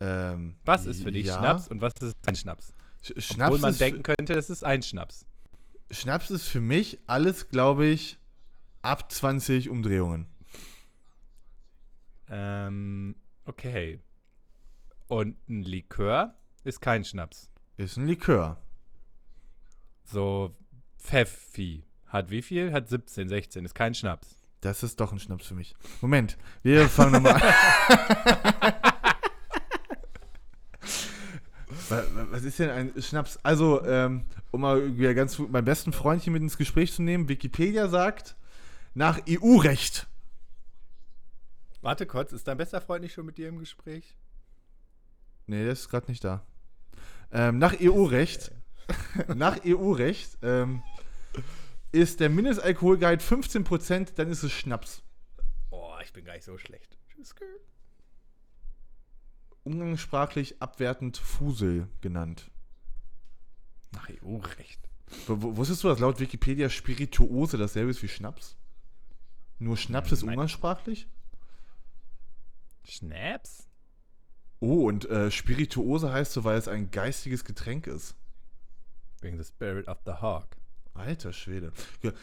[0.00, 1.38] ähm, Was ist für dich ja.
[1.38, 2.72] Schnaps und was ist ein Schnaps?
[3.02, 5.26] Sch Obwohl Schnaps man ist, denken könnte, es ist ein Schnaps.
[5.90, 8.18] Schnaps ist für mich alles, glaube ich,
[8.82, 10.26] ab 20 Umdrehungen.
[12.28, 14.00] Ähm, okay.
[15.06, 16.34] Und ein Likör
[16.64, 17.50] ist kein Schnaps.
[17.76, 18.60] Ist ein Likör.
[20.04, 20.56] So,
[20.98, 22.72] Pfeffi hat wie viel?
[22.72, 24.36] Hat 17, 16, ist kein Schnaps.
[24.60, 25.76] Das ist doch ein Schnaps für mich.
[26.00, 28.36] Moment, wir fangen nochmal an.
[32.48, 33.38] ist denn ein Schnaps?
[33.42, 37.28] Also, ähm, um mal wieder ganz gut mein besten Freundchen mit ins Gespräch zu nehmen,
[37.28, 38.36] Wikipedia sagt,
[38.94, 40.06] nach EU-Recht.
[41.80, 44.16] Warte kurz, ist dein bester Freund nicht schon mit dir im Gespräch?
[45.46, 46.44] Nee, der ist gerade nicht da.
[47.30, 48.50] Ähm, nach EU-Recht,
[49.34, 50.82] nach EU-Recht, ähm,
[51.92, 55.02] ist der Mindestalkoholgehalt 15%, dann ist es Schnaps.
[55.70, 56.98] Oh, ich bin gar nicht so schlecht.
[57.08, 57.34] Tschüss.
[59.68, 62.50] Umgangssprachlich abwertend Fusel genannt.
[63.92, 64.80] Nach EU-Recht.
[65.26, 68.56] W- wusstest du, dass laut Wikipedia Spirituose dasselbe ist wie Schnaps?
[69.58, 70.30] Nur Schnaps ist Nein.
[70.36, 71.06] umgangssprachlich?
[72.82, 73.68] Schnaps?
[74.60, 78.14] Oh, und äh, Spirituose heißt so, weil es ein geistiges Getränk ist.
[79.20, 80.56] Wegen the Spirit of the Hawk.
[80.98, 81.72] Alter Schwede.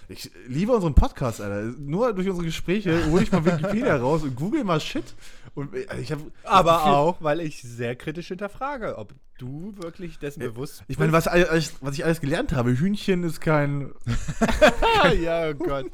[0.09, 1.73] Ich liebe unseren Podcast, Alter.
[1.79, 5.15] Nur durch unsere Gespräche hole ich mal Wikipedia raus und google mal Shit.
[5.53, 10.19] Und äh, ich hab, Aber Gefühl- auch, weil ich sehr kritisch hinterfrage, ob du wirklich
[10.19, 13.91] dessen bewusst Ich meine, was, was ich alles gelernt habe, Hühnchen ist kein.
[15.21, 15.85] Ja, oh Gott.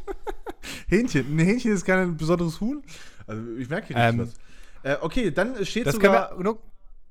[0.87, 1.25] Hähnchen.
[1.35, 2.81] Ein Hähnchen ist kein besonderes Huhn.
[3.27, 4.39] Also ich merke hier Ähm, richtig
[4.83, 4.91] was.
[4.93, 6.37] Äh, okay, dann steht Das können sogar.
[6.37, 6.59] wir nur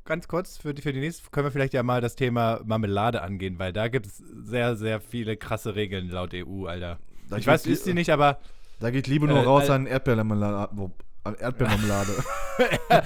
[0.05, 3.23] ganz kurz für die, für die nächste, können wir vielleicht ja mal das Thema Marmelade
[3.23, 6.99] angehen, weil da gibt es sehr, sehr viele krasse Regeln laut EU, Alter.
[7.29, 8.39] Da ich weiß, ist die nicht, aber
[8.81, 10.71] Da geht Liebe nur Äh, raus äh, an Erdbeermarmelade.
[11.39, 12.13] Erdbeermarmelade.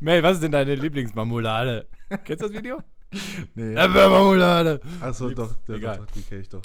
[0.00, 1.86] Mel, was ist denn deine Lieblingsmarmelade?
[2.24, 2.78] Kennst du das Video?
[3.54, 3.74] nee.
[3.74, 4.80] Erdbeermarmelade.
[5.00, 5.98] Achso, doch, Egal.
[5.98, 6.62] doch, die kenne ich doch.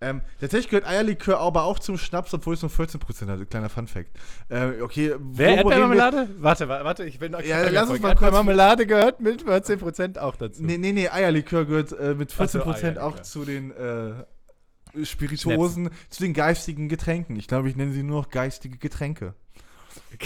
[0.00, 3.48] Ähm, tatsächlich gehört Eierlikör aber auch zum Schnaps, obwohl es nur 14% hat.
[3.48, 4.10] Kleiner Funfact.
[4.50, 6.28] Äh, okay, Wer Erdbeermarmelade?
[6.38, 10.18] Warte, wa- warte, ich will noch Ja, lass uns mal kurz- Erdbeermarmelade gehört mit 14%
[10.18, 10.62] auch dazu.
[10.62, 15.90] Nee, nee, nee, Eierlikör gehört äh, mit 14% Ach so, auch zu den äh, Spirituosen,
[16.10, 17.36] zu den geistigen Getränken.
[17.36, 19.34] Ich glaube, ich nenne sie nur noch geistige Getränke.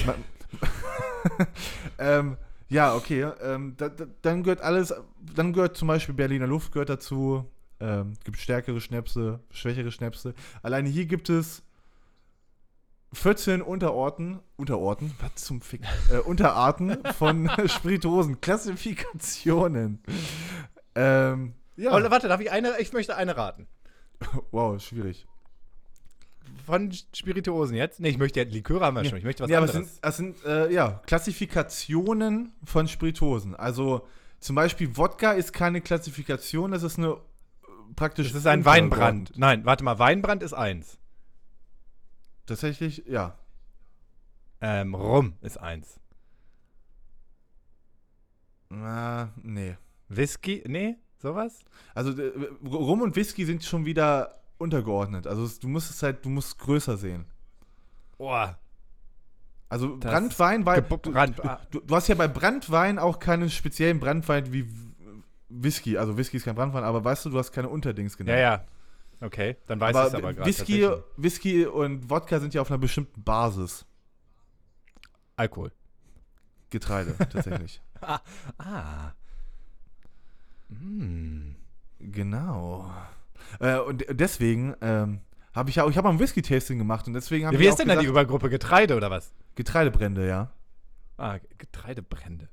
[0.06, 0.14] Ma-
[1.98, 2.36] ähm,
[2.68, 3.28] ja, okay.
[3.42, 4.92] Ähm, da, da, dann gehört alles,
[5.34, 7.44] dann gehört zum Beispiel Berliner Luft gehört dazu.
[7.80, 10.34] Ähm, gibt stärkere Schnäpse, schwächere Schnäpse.
[10.62, 11.62] Alleine hier gibt es
[13.12, 20.02] 14 Unterorten, Unterorten, was zum Fick, äh, Unterarten von Spirituosen, Klassifikationen.
[20.94, 22.78] Ähm, ja, Oh, warte, darf ich eine?
[22.80, 23.66] Ich möchte eine raten.
[24.50, 25.26] wow, schwierig.
[26.66, 28.00] von Spirituosen jetzt?
[28.00, 29.18] Nee, ich möchte ja Liköre haben wir schon.
[29.18, 29.94] Ich möchte was ja, aber es anderes.
[29.94, 33.54] sind, es sind äh, ja, Klassifikationen von Spirituosen.
[33.54, 34.06] Also
[34.40, 37.16] zum Beispiel Wodka ist keine Klassifikation, das ist eine
[37.96, 38.28] praktisch.
[38.28, 39.32] Das ist ein Weinbrand.
[39.36, 40.98] Nein, warte mal, Weinbrand ist eins.
[42.46, 43.36] Tatsächlich, ja.
[44.60, 46.00] Ähm, Rum ist eins.
[48.70, 49.76] Na, nee.
[50.08, 51.60] Whisky, nee, sowas?
[51.94, 52.32] Also äh,
[52.64, 55.26] Rum und Whisky sind schon wieder untergeordnet.
[55.26, 57.26] Also du musst es halt, du musst größer sehen.
[58.16, 58.58] Boah.
[59.68, 63.50] Also Das Brandwein, weil du, Brand, ah, du, du hast ja bei Brandwein auch keinen
[63.50, 64.66] speziellen Brandwein wie
[65.48, 65.96] Whisky.
[65.96, 68.38] Also Whisky ist kein Brandwein, aber weißt du, du hast keine Unterdings ja, genannt.
[68.40, 68.64] ja.
[69.20, 70.48] Okay, dann weiß ich es aber gerade.
[70.48, 70.88] Whisky.
[71.16, 73.84] Whisky und Wodka sind ja auf einer bestimmten Basis.
[75.36, 75.72] Alkohol.
[76.70, 77.80] Getreide, tatsächlich.
[78.00, 79.12] Ah.
[80.68, 81.56] Hm.
[81.98, 82.92] Genau.
[83.58, 85.20] Äh, und deswegen ähm,
[85.54, 87.68] habe ich ja auch, ich habe mal ein Whisky-Tasting gemacht und deswegen habe Wie ich
[87.68, 89.32] ist auch denn da die gesagt, Übergruppe Getreide oder was?
[89.54, 90.52] Getreidebrände, ja.
[91.16, 92.48] Ah, Getreidebrände.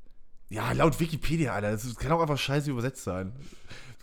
[0.56, 1.72] Ja, laut Wikipedia, Alter.
[1.72, 3.34] Das kann auch einfach scheiße übersetzt sein.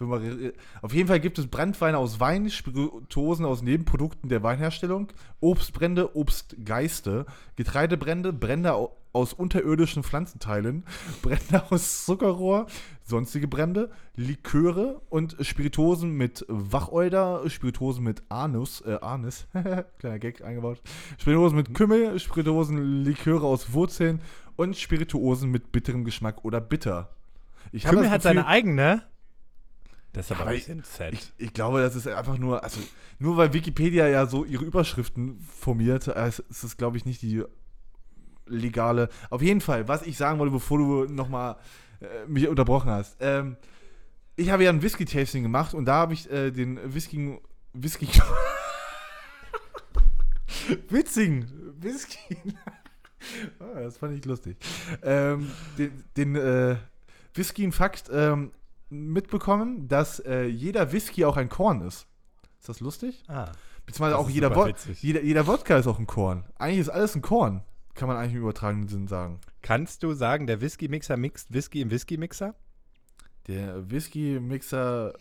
[0.01, 5.09] Re- Auf jeden Fall gibt es Brandweine aus Wein, Spirituosen aus Nebenprodukten der Weinherstellung,
[5.41, 7.25] Obstbrände, Obstgeiste,
[7.57, 10.85] Getreidebrände, Brände au- aus unterirdischen Pflanzenteilen,
[11.23, 12.67] Brände aus Zuckerrohr,
[13.05, 19.47] sonstige Brände, Liköre und Spirituosen mit Wacholder, Spirituosen mit Anus, äh, Anis,
[20.01, 20.81] kleiner Gag eingebaut,
[21.19, 24.21] Spirituosen mit Kümmel, Spirituosen, Liköre aus Wurzeln
[24.63, 27.15] und Spirituosen mit bitterem Geschmack oder bitter.
[27.73, 29.03] Ich habe Kümmel hat Gefühl- seine eigene.
[30.13, 31.13] Das ist aber ein ich- bisschen sad.
[31.15, 32.81] ich, ich glaube, das ist einfach nur, also
[33.19, 37.43] nur weil Wikipedia ja so ihre Überschriften formiert, äh, ist es, glaube ich, nicht die
[38.47, 39.09] legale.
[39.31, 41.57] Auf jeden Fall, was ich sagen wollte, bevor du nochmal
[42.01, 43.17] äh, mich unterbrochen hast.
[43.21, 43.57] Ähm,
[44.37, 47.39] ich habe ja ein Whisky-Tasting gemacht und da habe ich äh, den Whisky.
[47.73, 48.09] Whisky.
[50.89, 52.37] Witzigen Whisky.
[53.61, 54.57] Ah, das fand ich lustig.
[55.03, 56.77] Ähm, den den äh,
[57.35, 58.53] Whisky-Fakt ähm,
[58.91, 62.07] mitbekommen, dass äh, jeder Whisky auch ein Korn ist.
[62.61, 63.25] Ist das lustig?
[63.29, 63.51] ah.
[63.85, 65.03] Beziehungsweise auch jeder, witzig.
[65.03, 66.45] jeder, jeder Wodka ist auch ein Korn.
[66.57, 67.63] Eigentlich ist alles ein Korn.
[67.95, 69.41] Kann man eigentlich im übertragenen Sinn sagen.
[69.61, 72.55] Kannst du sagen, der Whisky-Mixer mixt Whisky im Whisky-Mixer?
[73.49, 75.15] Der Whisky-Mixer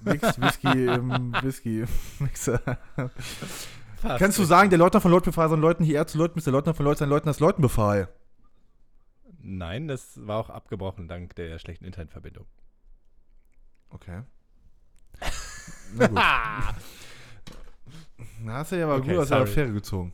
[0.00, 2.60] mixt Whisky im Whisky-Mixer.
[4.18, 6.52] Kannst du sagen, der Leutnant von Leut befahl seinen Leuten hierher zu Leuten, bis der
[6.52, 8.08] Leutnant von Leut seinen Leuten das Leuten befahl?
[9.40, 12.46] Nein, das war auch abgebrochen dank der schlechten Internetverbindung.
[13.90, 14.22] Okay.
[15.94, 16.16] Na gut.
[18.42, 19.38] Na, hast du ja aber Okay, gut aus der.
[19.38, 20.12] Affäre gezogen.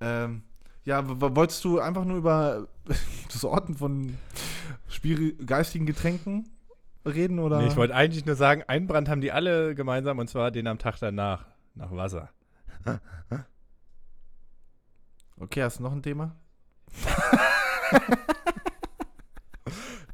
[0.00, 0.42] Ähm,
[0.84, 2.66] ja, wolltest du einfach nur über
[3.32, 4.16] das Orten von
[5.46, 6.48] geistigen Getränken
[7.06, 7.60] reden oder?
[7.60, 10.66] Nee, ich wollte eigentlich nur sagen, einen Brand haben die alle gemeinsam und zwar den
[10.66, 12.30] am Tag danach, nach Wasser.
[15.38, 16.36] Okay, hast du noch ein Thema?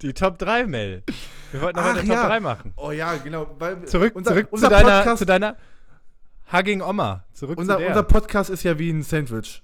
[0.03, 1.03] Die Top 3, Mel.
[1.51, 2.27] Wir wollten noch Ach, eine Top ja.
[2.29, 2.73] 3 machen.
[2.77, 3.49] Oh ja, genau.
[3.59, 5.57] Weil Zurück, unser, zurück unser zu, deiner, Podcast, zu deiner
[6.53, 7.25] Hugging Oma.
[7.33, 7.89] Zurück unser, zu der.
[7.89, 9.63] unser Podcast ist ja wie ein Sandwich.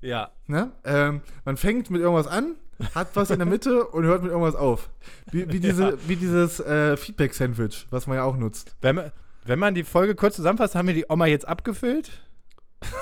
[0.00, 0.30] ja.
[0.46, 0.70] Ne?
[0.84, 2.54] Ähm, man fängt mit irgendwas an,
[2.94, 4.90] hat was in der Mitte und hört mit irgendwas auf.
[5.32, 5.92] Wie, wie, diese, Ja.
[6.06, 8.76] wie dieses äh, Feedback-Sandwich, was man ja auch nutzt.
[8.80, 9.10] Wenn man,
[9.46, 12.10] wenn man die Folge kurz zusammenfasst, haben wir die Oma jetzt abgefüllt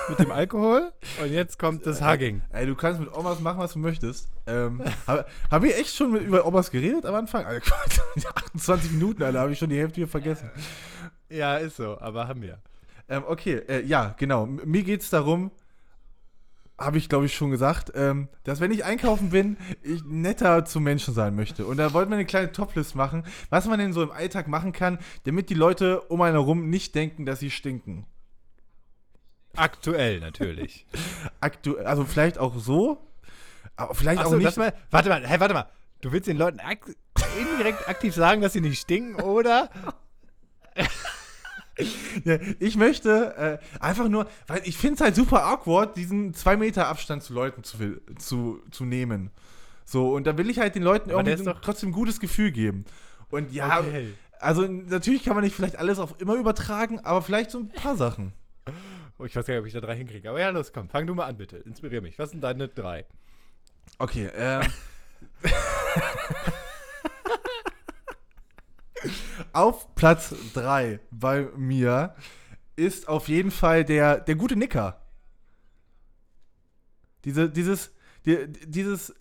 [0.09, 2.43] mit dem Alkohol und jetzt kommt das Hugging.
[2.53, 4.29] Ey, du kannst mit Omas machen, was du möchtest.
[4.47, 7.45] Ähm, hab- Haben wir echt schon mit, über Omas geredet am Anfang?
[7.45, 7.99] Alter, Quatsch,
[8.55, 10.51] 28 Minuten, Alter, habe ich schon die Hälfte hier vergessen.
[11.29, 12.59] Ja, ist so, aber haben wir.
[13.09, 14.47] Ähm, okay, äh, ja, genau.
[14.47, 15.51] Mir geht es darum,
[16.79, 20.81] habe ich glaube ich schon gesagt, ähm, dass wenn ich einkaufen bin, ich netter zu
[20.81, 21.67] Menschen sein möchte.
[21.67, 24.73] Und da wollten wir eine kleine Toplist machen, was man denn so im Alltag machen
[24.73, 28.07] kann, damit die Leute um einen herum nicht denken, dass sie stinken.
[29.57, 30.87] Aktuell natürlich.
[31.41, 32.99] Aktu also vielleicht auch so,
[33.77, 34.57] aber vielleicht auch Achso, nicht.
[34.57, 35.69] mal, warte mal, hey, warte mal.
[36.01, 36.95] Du willst den Leuten ak
[37.41, 39.71] indirekt aktiv sagen, dass sie nicht stinken, oder?
[42.61, 46.87] Ich möchte äh, einfach nur, weil ich finde es halt super awkward, diesen zwei Meter
[46.89, 49.31] Abstand zu Leuten zu, zu, zu nehmen.
[49.85, 52.53] So, und da will ich halt den Leuten Aber irgendwie doch- trotzdem ein gutes Gefühl
[52.53, 52.85] geben.
[53.31, 54.15] Und ja, Okay.
[54.39, 57.97] also natürlich kann man nicht vielleicht alles auf immer übertragen, aber vielleicht so ein paar
[57.97, 58.33] Sachen.
[59.19, 60.29] Oh, ich weiß gar nicht, ob ich da drei hinkriege.
[60.31, 61.57] Aber ja, los, komm, fang du mal an, bitte.
[61.59, 62.19] Inspirier mich.
[62.19, 63.05] Was sind deine drei?
[63.99, 64.63] Okay, ähm.
[69.53, 72.15] auf Platz 3 bei mir
[72.77, 75.01] ist auf jeden Fall der, der gute Nicker.
[77.25, 77.93] Diese, dieses,
[78.27, 79.15] die, dieses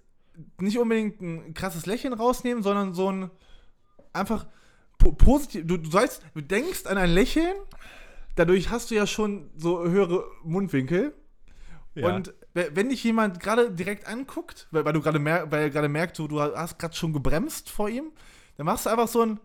[0.59, 3.29] nicht unbedingt ein krasses Lächeln rausnehmen, sondern so ein
[4.11, 4.47] einfach
[4.97, 5.65] po positiv.
[5.67, 7.55] Du, du sollst, du denkst an ein Lächeln,
[8.35, 11.13] dadurch hast du ja schon so höhere Mundwinkel.
[11.95, 12.15] Ja.
[12.15, 15.69] Und we- wenn dich jemand gerade direkt anguckt, weil, weil du gerade mer weil er
[15.69, 18.11] gerade merkt, du hast gerade schon gebremst vor ihm,
[18.57, 19.39] dann machst du einfach so ein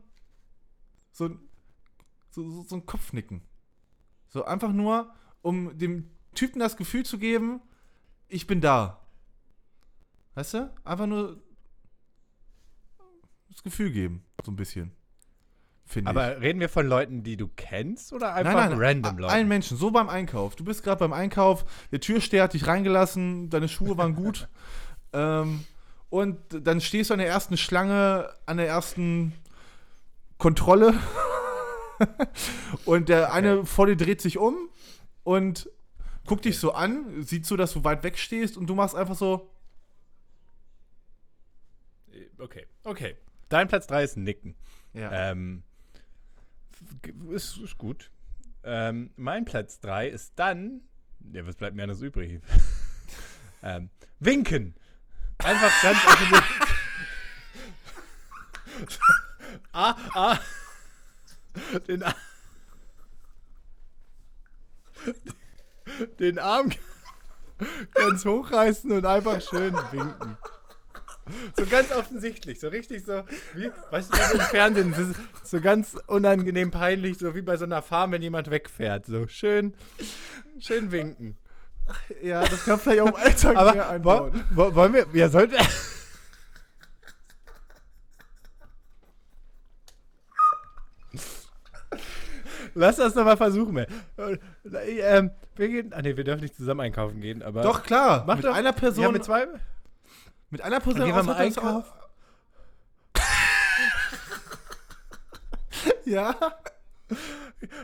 [1.19, 1.39] so ein,
[2.31, 3.43] so, so, so ein Kopfnicken.
[4.29, 7.61] So einfach nur, um dem Typen das Gefühl zu geben,
[8.29, 9.01] ich bin da.
[10.35, 10.73] Weißt du?
[10.85, 11.43] Einfach nur
[13.49, 14.93] das Gefühl geben, so ein bisschen.
[15.85, 16.17] Finde ich.
[16.17, 19.33] Aber reden wir von Leuten, die du kennst oder einfach Nein, nein, random Leuten?
[19.33, 20.55] Allen Menschen, so beim Einkauf.
[20.55, 24.49] Du bist gerade beim Einkauf, der Türsteher hat dich reingelassen, deine Schuhe waren gut.
[25.13, 25.65] ähm,
[26.11, 29.33] und dann stehst du an der ersten Schlange, an der ersten
[30.39, 30.95] Kontrolle.
[32.85, 34.69] und der eine vor dir dreht sich um
[35.25, 35.69] und
[36.27, 39.17] guckt dich so an, sieht so, dass du weit weg stehst und du machst einfach
[39.17, 39.51] so,
[42.39, 43.17] Okay, okay.
[43.49, 44.55] Dein Platz 3 ist Nicken.
[44.93, 45.31] ja.
[45.31, 45.63] Ähm,
[47.31, 48.11] ist, ist gut.
[48.63, 50.83] Ähm, mein Platz 3 ist dann.
[51.33, 52.41] Ja, was bleibt mir anders übrig?
[53.63, 54.75] ähm, winken.
[55.39, 56.69] Einfach ganz offensichtlich.
[59.73, 60.39] Ah, ah.
[61.89, 62.15] Den, Ar-
[66.21, 66.71] den Arm
[67.95, 70.37] ganz hochreißen und einfach schön winken.
[71.57, 73.23] So ganz offensichtlich, so richtig so,
[73.55, 78.13] wie, weißt du, im Fernsehen, so ganz unangenehm peinlich, so wie bei so einer Farm,
[78.13, 79.05] wenn jemand wegfährt.
[79.07, 79.75] So schön,
[80.59, 81.37] schön winken.
[82.23, 84.45] ja, das kann vielleicht auch im Alltag mehr Aber wo, einbauen.
[84.51, 85.57] wo, wollen wir, ja, sollte.
[92.79, 93.87] Lass das doch mal versuchen, ey.
[94.17, 94.39] Äh,
[95.01, 97.63] ähm, wir gehen, ah nee, wir dürfen nicht zusammen einkaufen gehen, aber.
[97.63, 98.25] Doch, klar.
[98.27, 99.05] mach mit doch, einer Person.
[99.05, 99.47] Ja, mit zwei.
[100.51, 101.93] Mit einer Person Gehen wir mal einkaufen?
[101.93, 102.09] Au-
[106.05, 106.35] ja.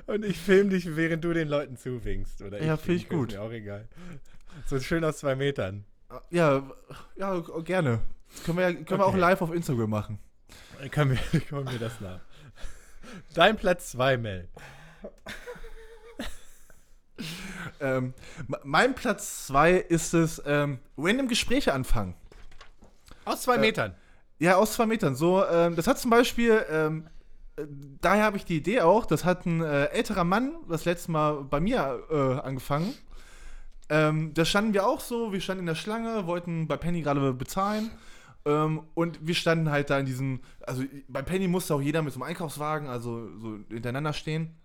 [0.06, 2.42] Und ich film dich, während du den Leuten zuwinkst.
[2.42, 3.32] Oder Ja, film find ich gut.
[3.32, 3.88] Ist mir auch egal.
[4.66, 5.84] So schön aus zwei Metern.
[6.30, 6.62] Ja,
[7.16, 8.00] ja, gerne.
[8.30, 9.18] Das können wir, können wir auch Okay.
[9.18, 10.18] live auf Instagram machen.
[10.90, 12.20] Können wir, kommen wir das nach.
[13.34, 14.48] Dein Platz 2, Mel.
[17.80, 18.14] Ähm,
[18.62, 22.14] mein Platz 2 ist es, ähm, random Gespräche anfangen.
[23.24, 23.94] Aus zwei Äh, Metern.
[24.38, 25.14] Ja, aus zwei Metern.
[25.14, 27.08] So, ähm, das hat zum Beispiel, ähm,
[27.56, 27.64] äh,
[28.00, 31.44] daher habe ich die Idee auch, das hat ein äh, älterer Mann das letzte Mal
[31.44, 32.94] bei mir äh, angefangen.
[33.88, 37.32] Ähm, da standen wir auch so, wir standen in der Schlange, wollten bei Penny gerade
[37.32, 37.90] bezahlen.
[38.46, 42.12] Ähm, und wir standen halt da in diesem, also bei Penny musste auch jeder mit
[42.12, 44.56] so einem Einkaufswagen, also so hintereinander stehen.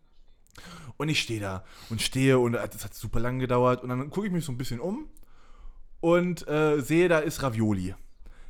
[0.98, 3.84] Und ich stehe da und stehe und das hat super lang gedauert.
[3.84, 5.08] Und dann gucke ich mich so ein bisschen um
[6.02, 7.96] und äh, sehe, da ist Ravioli.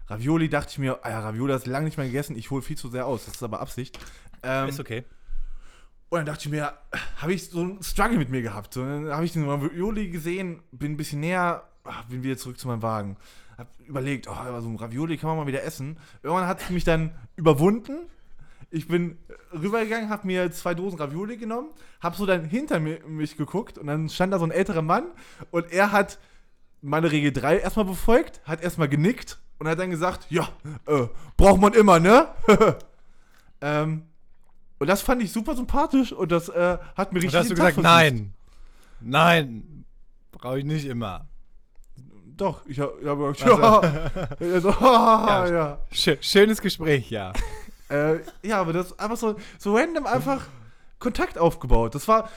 [0.07, 2.61] Ravioli dachte ich mir, ah ja, Ravioli hast du lange nicht mehr gegessen, ich hole
[2.61, 3.99] viel zu sehr aus, das ist aber Absicht.
[4.41, 5.03] Ähm, Ist okay.
[6.09, 6.73] und dann dachte ich mir,
[7.17, 8.73] habe ich so einen Struggle mit mir gehabt.
[8.73, 12.57] So, dann habe ich den Ravioli gesehen, bin ein bisschen näher, ach, bin wieder zurück
[12.57, 13.17] zu meinem Wagen.
[13.57, 15.97] Hab überlegt, oh, so ein Ravioli kann man mal wieder essen.
[16.23, 18.07] Irgendwann hat es mich dann überwunden.
[18.71, 19.17] Ich bin
[19.51, 21.69] rübergegangen, habe mir zwei Dosen Ravioli genommen,
[22.01, 25.05] habe so dann hinter mir, mich geguckt und dann stand da so ein älterer Mann
[25.51, 26.19] und er hat
[26.81, 30.47] meine Regel 3 erstmal befolgt, hat erstmal genickt und hat dann gesagt, ja,
[30.85, 32.27] äh, braucht man immer, ne?
[33.61, 34.03] ähm,
[34.77, 37.49] und das fand ich super sympathisch und das äh, hat mir Und richtig da hast
[37.49, 37.83] du gesagt, versüßt.
[37.83, 38.33] nein.
[39.01, 39.85] Nein.
[40.31, 41.27] Brauche ich nicht immer.
[42.37, 45.47] Doch, ich habe hab gesagt, ja.
[45.47, 45.47] Ja.
[45.47, 45.77] ja.
[45.91, 47.33] Schö- schönes Gespräch, ja.
[47.89, 50.47] Äh, ja, aber das einfach so, so random einfach
[50.99, 51.95] Kontakt aufgebaut.
[51.95, 52.29] Das war,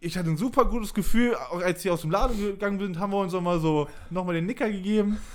[0.00, 3.12] ich hatte ein super gutes Gefühl, auch als sie aus dem Laden gegangen sind, haben
[3.12, 5.18] wir uns nochmal so, nochmal den Nicker gegeben.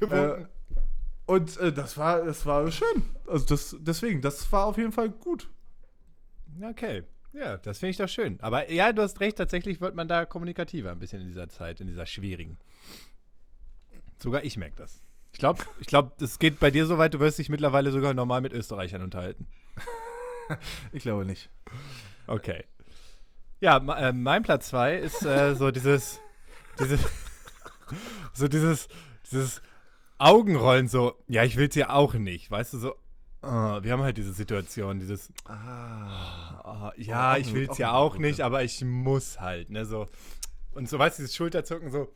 [0.00, 0.46] Äh,
[1.26, 3.04] und äh, das war, das war schön.
[3.28, 5.48] Also das, deswegen, das war auf jeden Fall gut.
[6.60, 7.04] Okay.
[7.32, 8.40] Ja, das finde ich doch schön.
[8.40, 11.80] Aber ja, du hast recht, tatsächlich wird man da kommunikativer ein bisschen in dieser Zeit,
[11.80, 12.58] in dieser schwierigen.
[14.18, 15.02] Sogar ich merke das.
[15.36, 18.14] Ich glaube, ich glaub, das geht bei dir so weit, du wirst dich mittlerweile sogar
[18.14, 19.46] normal mit Österreichern unterhalten.
[20.92, 21.50] Ich glaube nicht.
[22.26, 22.64] Okay.
[23.60, 26.20] Ja, äh, mein Platz 2 ist äh, so dieses,
[26.80, 27.00] dieses,
[28.32, 28.88] so dieses,
[29.30, 29.60] dieses
[30.16, 32.94] Augenrollen, so, ja, ich will es ja auch nicht, weißt du, so,
[33.42, 36.60] ah, wir haben halt diese Situation, dieses, Ah.
[36.64, 39.68] ah, ja, auch ich eine- will auch es ja auch nicht, aber ich muss halt,
[39.68, 40.08] ne, so.
[40.72, 42.08] Und so, weißt du, dieses Schulterzucken, so,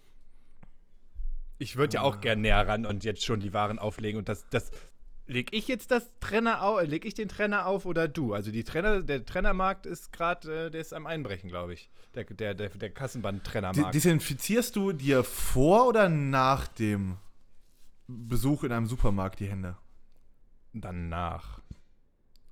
[1.60, 2.04] ich würde ja Ah.
[2.04, 4.70] auch gern näher ran und jetzt schon die Waren auflegen und das, das,
[5.26, 8.34] leg ich jetzt das Trenner auf, leg ich den Trenner auf oder du?
[8.34, 11.88] Also die Trenner, der Trennermarkt ist gerade, äh, der ist am Einbrechen, glaube ich.
[12.16, 13.94] Der, der, der, der De Kassenband-Trennermarkt.
[13.94, 17.18] desinfizierst du dir vor oder nach dem
[18.08, 19.76] Besuch in einem Supermarkt die Hände?
[20.72, 21.60] Danach.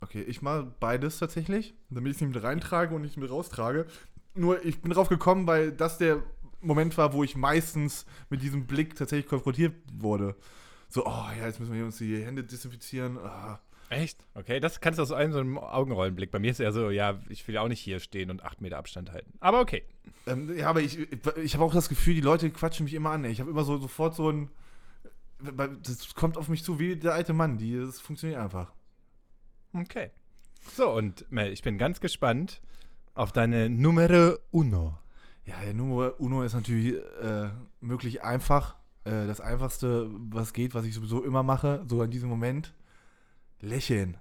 [0.01, 3.87] Okay, ich mache beides tatsächlich, damit ich es nicht mit reintrage und nicht mit raustrage.
[4.35, 6.23] nur ich bin drauf gekommen, weil das der
[6.61, 10.37] Moment war, wo ich meistens mit diesem Blick tatsächlich konfrontiert wurde.
[10.89, 13.19] So, oh ja, jetzt müssen wir uns die Hände desinfizieren.
[13.19, 13.61] Ah.
[13.91, 14.27] Echt?
[14.35, 16.31] Okay, das kannst du aus einem so einem Augenrollenblick.
[16.31, 18.77] Bei mir ist ja so, ja, ich will auch nicht hier stehen und acht Meter
[18.77, 19.33] Abstand halten.
[19.41, 19.85] Aber okay.
[20.27, 20.99] Ähm, ja, aber ich,
[21.37, 23.25] ich habe auch das Gefühl, die Leute quatschen mich immer an.
[23.25, 23.31] ey.
[23.31, 24.51] Ich habe immer so sofort so ein.
[25.83, 27.59] Das kommt auf mich zu wie der alte Mann.
[27.59, 28.73] Die, das funktioniert einfach.
[29.73, 30.11] Okay.
[30.75, 32.61] So, und Mel, ich bin ganz gespannt
[33.15, 34.99] auf deine Numero uno.
[35.49, 37.49] Ja, der Numero Uno ist natürlich äh,
[37.81, 38.77] möglich einfach.
[39.05, 42.75] Äh, das einfachste, was geht, was ich sowieso immer mache, so in diesem Moment.
[43.61, 44.19] Lächeln.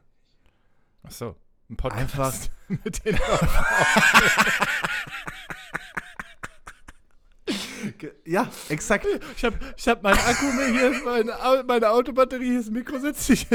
[1.04, 1.36] Ach so,
[1.70, 2.00] ein Podcast.
[2.00, 2.34] Einfach.
[2.86, 3.20] mit den
[8.24, 9.06] Ja, exakt.
[9.36, 13.48] Ich habe ich hab meinen Akku mir hier, meine, meine Autobatterie, das Mikro sitzt ich.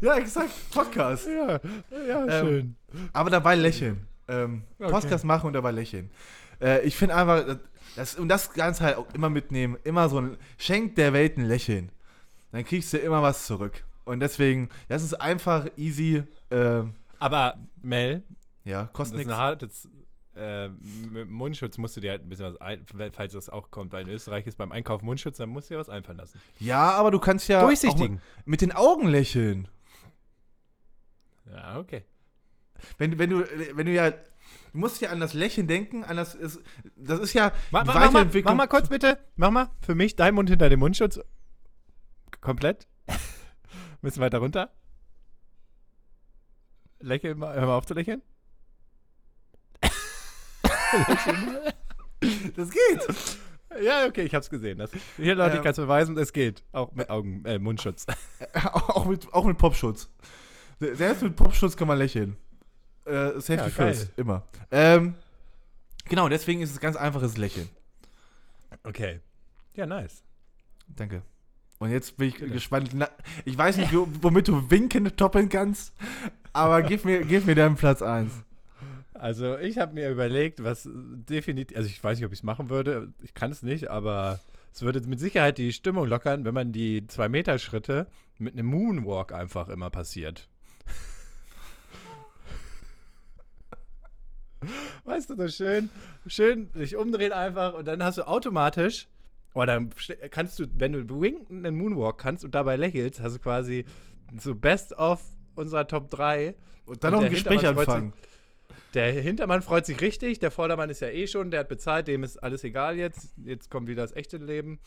[0.00, 0.50] Ja, exakt.
[0.72, 1.26] Podcast.
[1.26, 1.60] ja,
[2.08, 2.76] ja, Ähm, schön.
[3.12, 4.06] Aber dabei lächeln.
[4.28, 4.90] Ähm, Okay.
[4.90, 6.10] Podcast machen und dabei lächeln.
[6.60, 7.58] Äh, ich finde einfach,
[7.96, 11.44] das, und das Ganze halt auch immer mitnehmen, immer so ein, schenkt der Welt ein
[11.46, 11.90] Lächeln.
[12.52, 13.84] Dann kriegst du immer was zurück.
[14.04, 16.22] Und deswegen, das ist einfach easy.
[16.50, 18.22] ähm, Aber Mel,
[18.64, 19.32] ja, kostet nichts.
[19.32, 19.88] hartes.
[20.34, 20.68] Äh,
[21.26, 24.12] Mundschutz musst du dir halt ein bisschen was ein, falls das auch kommt, weil in
[24.14, 26.38] Österreich ist beim Einkauf Mundschutz, dann musst du dir was einfallen lassen.
[26.58, 28.08] Ja, aber du kannst ja auch
[28.44, 29.66] mit den Augen lächeln.
[31.50, 32.04] Ja, okay.
[32.98, 33.44] Wenn, wenn du,
[33.74, 34.18] wenn du ja, du
[34.72, 36.60] musst ja an das Lächeln denken, an das ist,
[36.94, 39.18] das ist ja Mach, mach, mach, mal, mach mal kurz bitte.
[39.36, 41.20] Mach mal für mich dein Mund hinter dem Mundschutz.
[42.40, 42.86] Komplett.
[44.02, 44.70] Bisschen weiter runter.
[47.00, 48.22] Lächeln mal, hör mal auf zu lächeln.
[52.56, 53.36] Das geht.
[53.82, 54.78] Ja, okay, ich hab's gesehen.
[54.78, 55.64] Das, hier, Leute, ich Ähm.
[55.64, 56.64] kann's beweisen, es geht.
[56.72, 58.06] Auch mit Augen, äh, Mundschutz.
[58.72, 60.10] auch, mit, auch mit Popschutz.
[60.80, 62.36] Selbst mit Popschutz kann man lächeln.
[63.04, 64.42] Äh, safety Ja, first, immer.
[64.70, 65.14] Ähm,
[66.08, 67.68] genau, deswegen ist es ganz einfaches Lächeln.
[68.84, 69.20] Okay.
[69.74, 70.22] Ja, nice.
[70.88, 71.22] Danke.
[71.78, 72.52] Und jetzt bin ich Bitte.
[72.52, 72.90] gespannt.
[72.94, 73.08] Na,
[73.44, 75.92] ich weiß nicht, wo- womit du winken toppeln kannst,
[76.52, 78.32] aber gib mir, gib mir deinen Platz 1.
[79.14, 82.68] Also, ich habe mir überlegt, was definitiv, also ich weiß nicht, ob ich es machen
[82.70, 84.40] würde, ich kann es nicht, aber
[84.74, 88.06] es würde mit Sicherheit die Stimmung lockern, wenn man die 2-Meter-Schritte
[88.38, 90.48] mit einem Moonwalk einfach immer passiert.
[95.04, 95.90] Weißt du, so schön,
[96.26, 99.08] schön sich umdrehen einfach und dann hast du automatisch,
[99.54, 103.36] oder dann ste- kannst du, wenn du winken einen Moonwalk kannst und dabei lächelst, hast
[103.36, 103.84] du quasi
[104.38, 105.22] so Best of
[105.54, 106.54] unserer Top 3
[106.86, 108.12] Und dann Und noch ein der Gespräch Hintermann freut anfangen.
[108.94, 112.22] der Hintermann freut sich richtig, der Vordermann ist ja eh schon, der hat bezahlt, dem
[112.24, 113.30] ist alles egal jetzt.
[113.44, 114.78] Jetzt kommt wieder das echte Leben.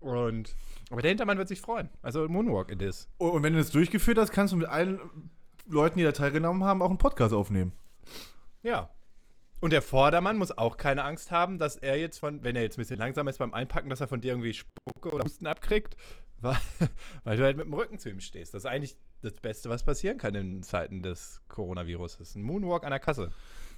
[0.00, 0.54] Und
[0.90, 1.88] aber der Hintermann wird sich freuen.
[2.02, 3.08] Also Moonwalk it is.
[3.18, 5.00] Und wenn du das durchgeführt hast, kannst du mit allen
[5.66, 7.72] Leuten, die da teilgenommen haben, auch einen Podcast aufnehmen.
[8.62, 8.90] Ja.
[9.60, 12.76] Und der Vordermann muss auch keine Angst haben, dass er jetzt von, wenn er jetzt
[12.76, 15.96] ein bisschen langsam ist beim Einpacken, dass er von dir irgendwie Spucke oder Husten abkriegt,
[16.40, 16.56] weil,
[17.24, 18.54] weil du halt mit dem Rücken zu ihm stehst.
[18.54, 22.36] Das ist eigentlich das Beste, was passieren kann in Zeiten des Coronavirus.
[22.36, 23.30] Ein Moonwalk an der Kasse.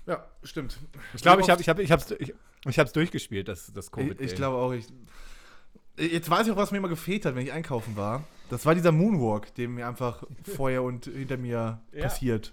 [0.07, 0.79] Ja, stimmt.
[1.15, 2.35] Ich glaube, ich habe ich hab, ich hab's, ich,
[2.67, 4.87] ich hab's durchgespielt, das, das covid Ich, ich glaube auch, ich.
[5.97, 8.25] Jetzt weiß ich auch, was mir immer gefehlt hat, wenn ich einkaufen war.
[8.49, 12.03] Das war dieser Moonwalk, der mir einfach vorher und hinter mir Ja.
[12.03, 12.53] passiert.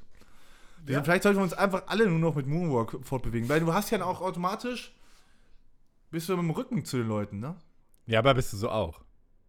[0.87, 1.03] Ja.
[1.03, 4.03] Vielleicht sollten wir uns einfach alle nur noch mit Moonwalk fortbewegen, weil du hast ja
[4.03, 4.93] auch automatisch
[6.09, 7.55] bist du mit dem Rücken zu den Leuten, ne?
[8.05, 9.01] Ja, aber bist du so auch.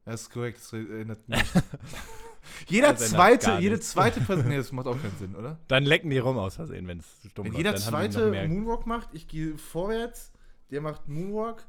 [0.05, 1.39] Das ist korrekt, das erinnert mich.
[2.67, 5.59] jeder Das zweite, jede zweite Person, nee, das macht auch keinen Sinn, oder?
[5.69, 7.59] Dann lecken die rum aus Versehen, wenn es dumm Wenn läuft.
[7.59, 10.33] jeder zweite Moonwalk macht, ich gehe vorwärts,
[10.71, 11.65] der macht Moonwalk,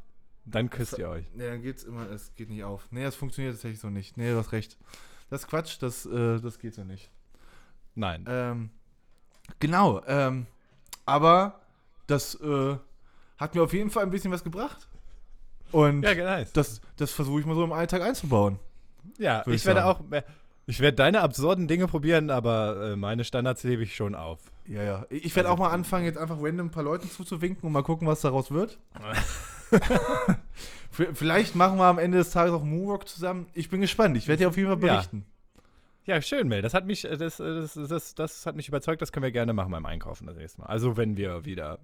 [0.45, 1.25] Dann küsst ihr euch.
[1.33, 2.87] Nee, dann geht's immer, es geht nicht auf.
[2.91, 4.17] Nee, das funktioniert tatsächlich so nicht.
[4.17, 4.77] Nee, du hast recht.
[5.29, 7.11] Das ist Quatsch, das, äh, das geht so nicht.
[7.93, 8.25] Nein.
[8.27, 8.69] Ähm,
[9.59, 10.45] genau, ähm,
[11.05, 11.59] aber
[12.07, 12.75] das äh,
[13.37, 14.87] hat mir auf jeden Fall ein bisschen was gebracht.
[15.71, 16.51] Und ja, nice.
[16.53, 18.59] das, das versuche ich mal so im Alltag einzubauen.
[19.17, 20.01] Ja, ich ich werde auch.
[20.11, 20.23] äh,
[20.65, 24.39] Ich werde deine absurden Dinge probieren, aber äh, meine Standards hebe ich schon auf.
[24.67, 25.05] Ja, ja.
[25.09, 28.07] Ich werde auch mal anfangen, jetzt einfach random ein paar Leuten zuzuwinken und mal gucken,
[28.07, 28.77] was daraus wird.
[30.91, 33.47] Vielleicht machen wir am Ende des Tages auch Moonwalk zusammen.
[33.53, 34.17] Ich bin gespannt.
[34.17, 35.25] Ich werde dir auf jeden Fall berichten.
[35.27, 35.38] Ja,
[36.21, 36.61] schön, Mel.
[36.61, 39.01] Das hat mich, äh, das, äh, das, das, das hat mich überzeugt.
[39.01, 40.67] Das können wir gerne machen beim Einkaufen das nächste Mal.
[40.67, 41.79] Also wenn wir wieder.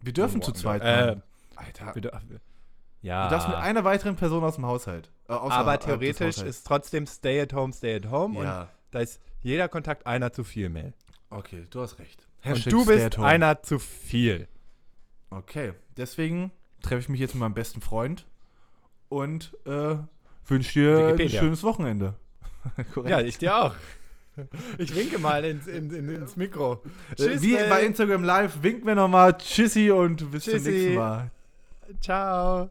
[0.00, 0.82] Wir dürfen zu zweit.
[0.82, 1.16] Äh,
[1.56, 1.94] Alter.
[1.94, 2.40] wir
[3.02, 3.24] ja.
[3.24, 5.10] Du darfst mit einer weiteren Person aus dem Haushalt.
[5.28, 6.56] Äh, aber des theoretisch Haushalts.
[6.56, 8.42] ist trotzdem Stay at Home, Stay at Home.
[8.42, 10.92] Ja, Und da ist jeder Kontakt einer zu viel, Mel.
[11.30, 12.26] okay, du hast recht.
[12.44, 14.48] Und Hashtag du stay bist einer zu viel.
[15.30, 16.50] Okay, deswegen
[16.82, 18.26] treffe ich mich jetzt mit meinem besten Freund
[19.08, 19.96] und äh,
[20.46, 22.14] wünsche dir ein schönes Wochenende.
[22.94, 23.10] Korrekt.
[23.10, 23.74] Ja, ich dir auch.
[24.78, 26.82] Ich winke mal ins, in, in, ins Mikro.
[27.18, 27.68] Äh, Wie Welt.
[27.68, 29.36] bei Instagram Live winken wir nochmal.
[29.36, 30.70] Tschüssi und bis zum Tschüssi.
[30.70, 31.30] nächsten Mal.
[32.00, 32.70] Ciao.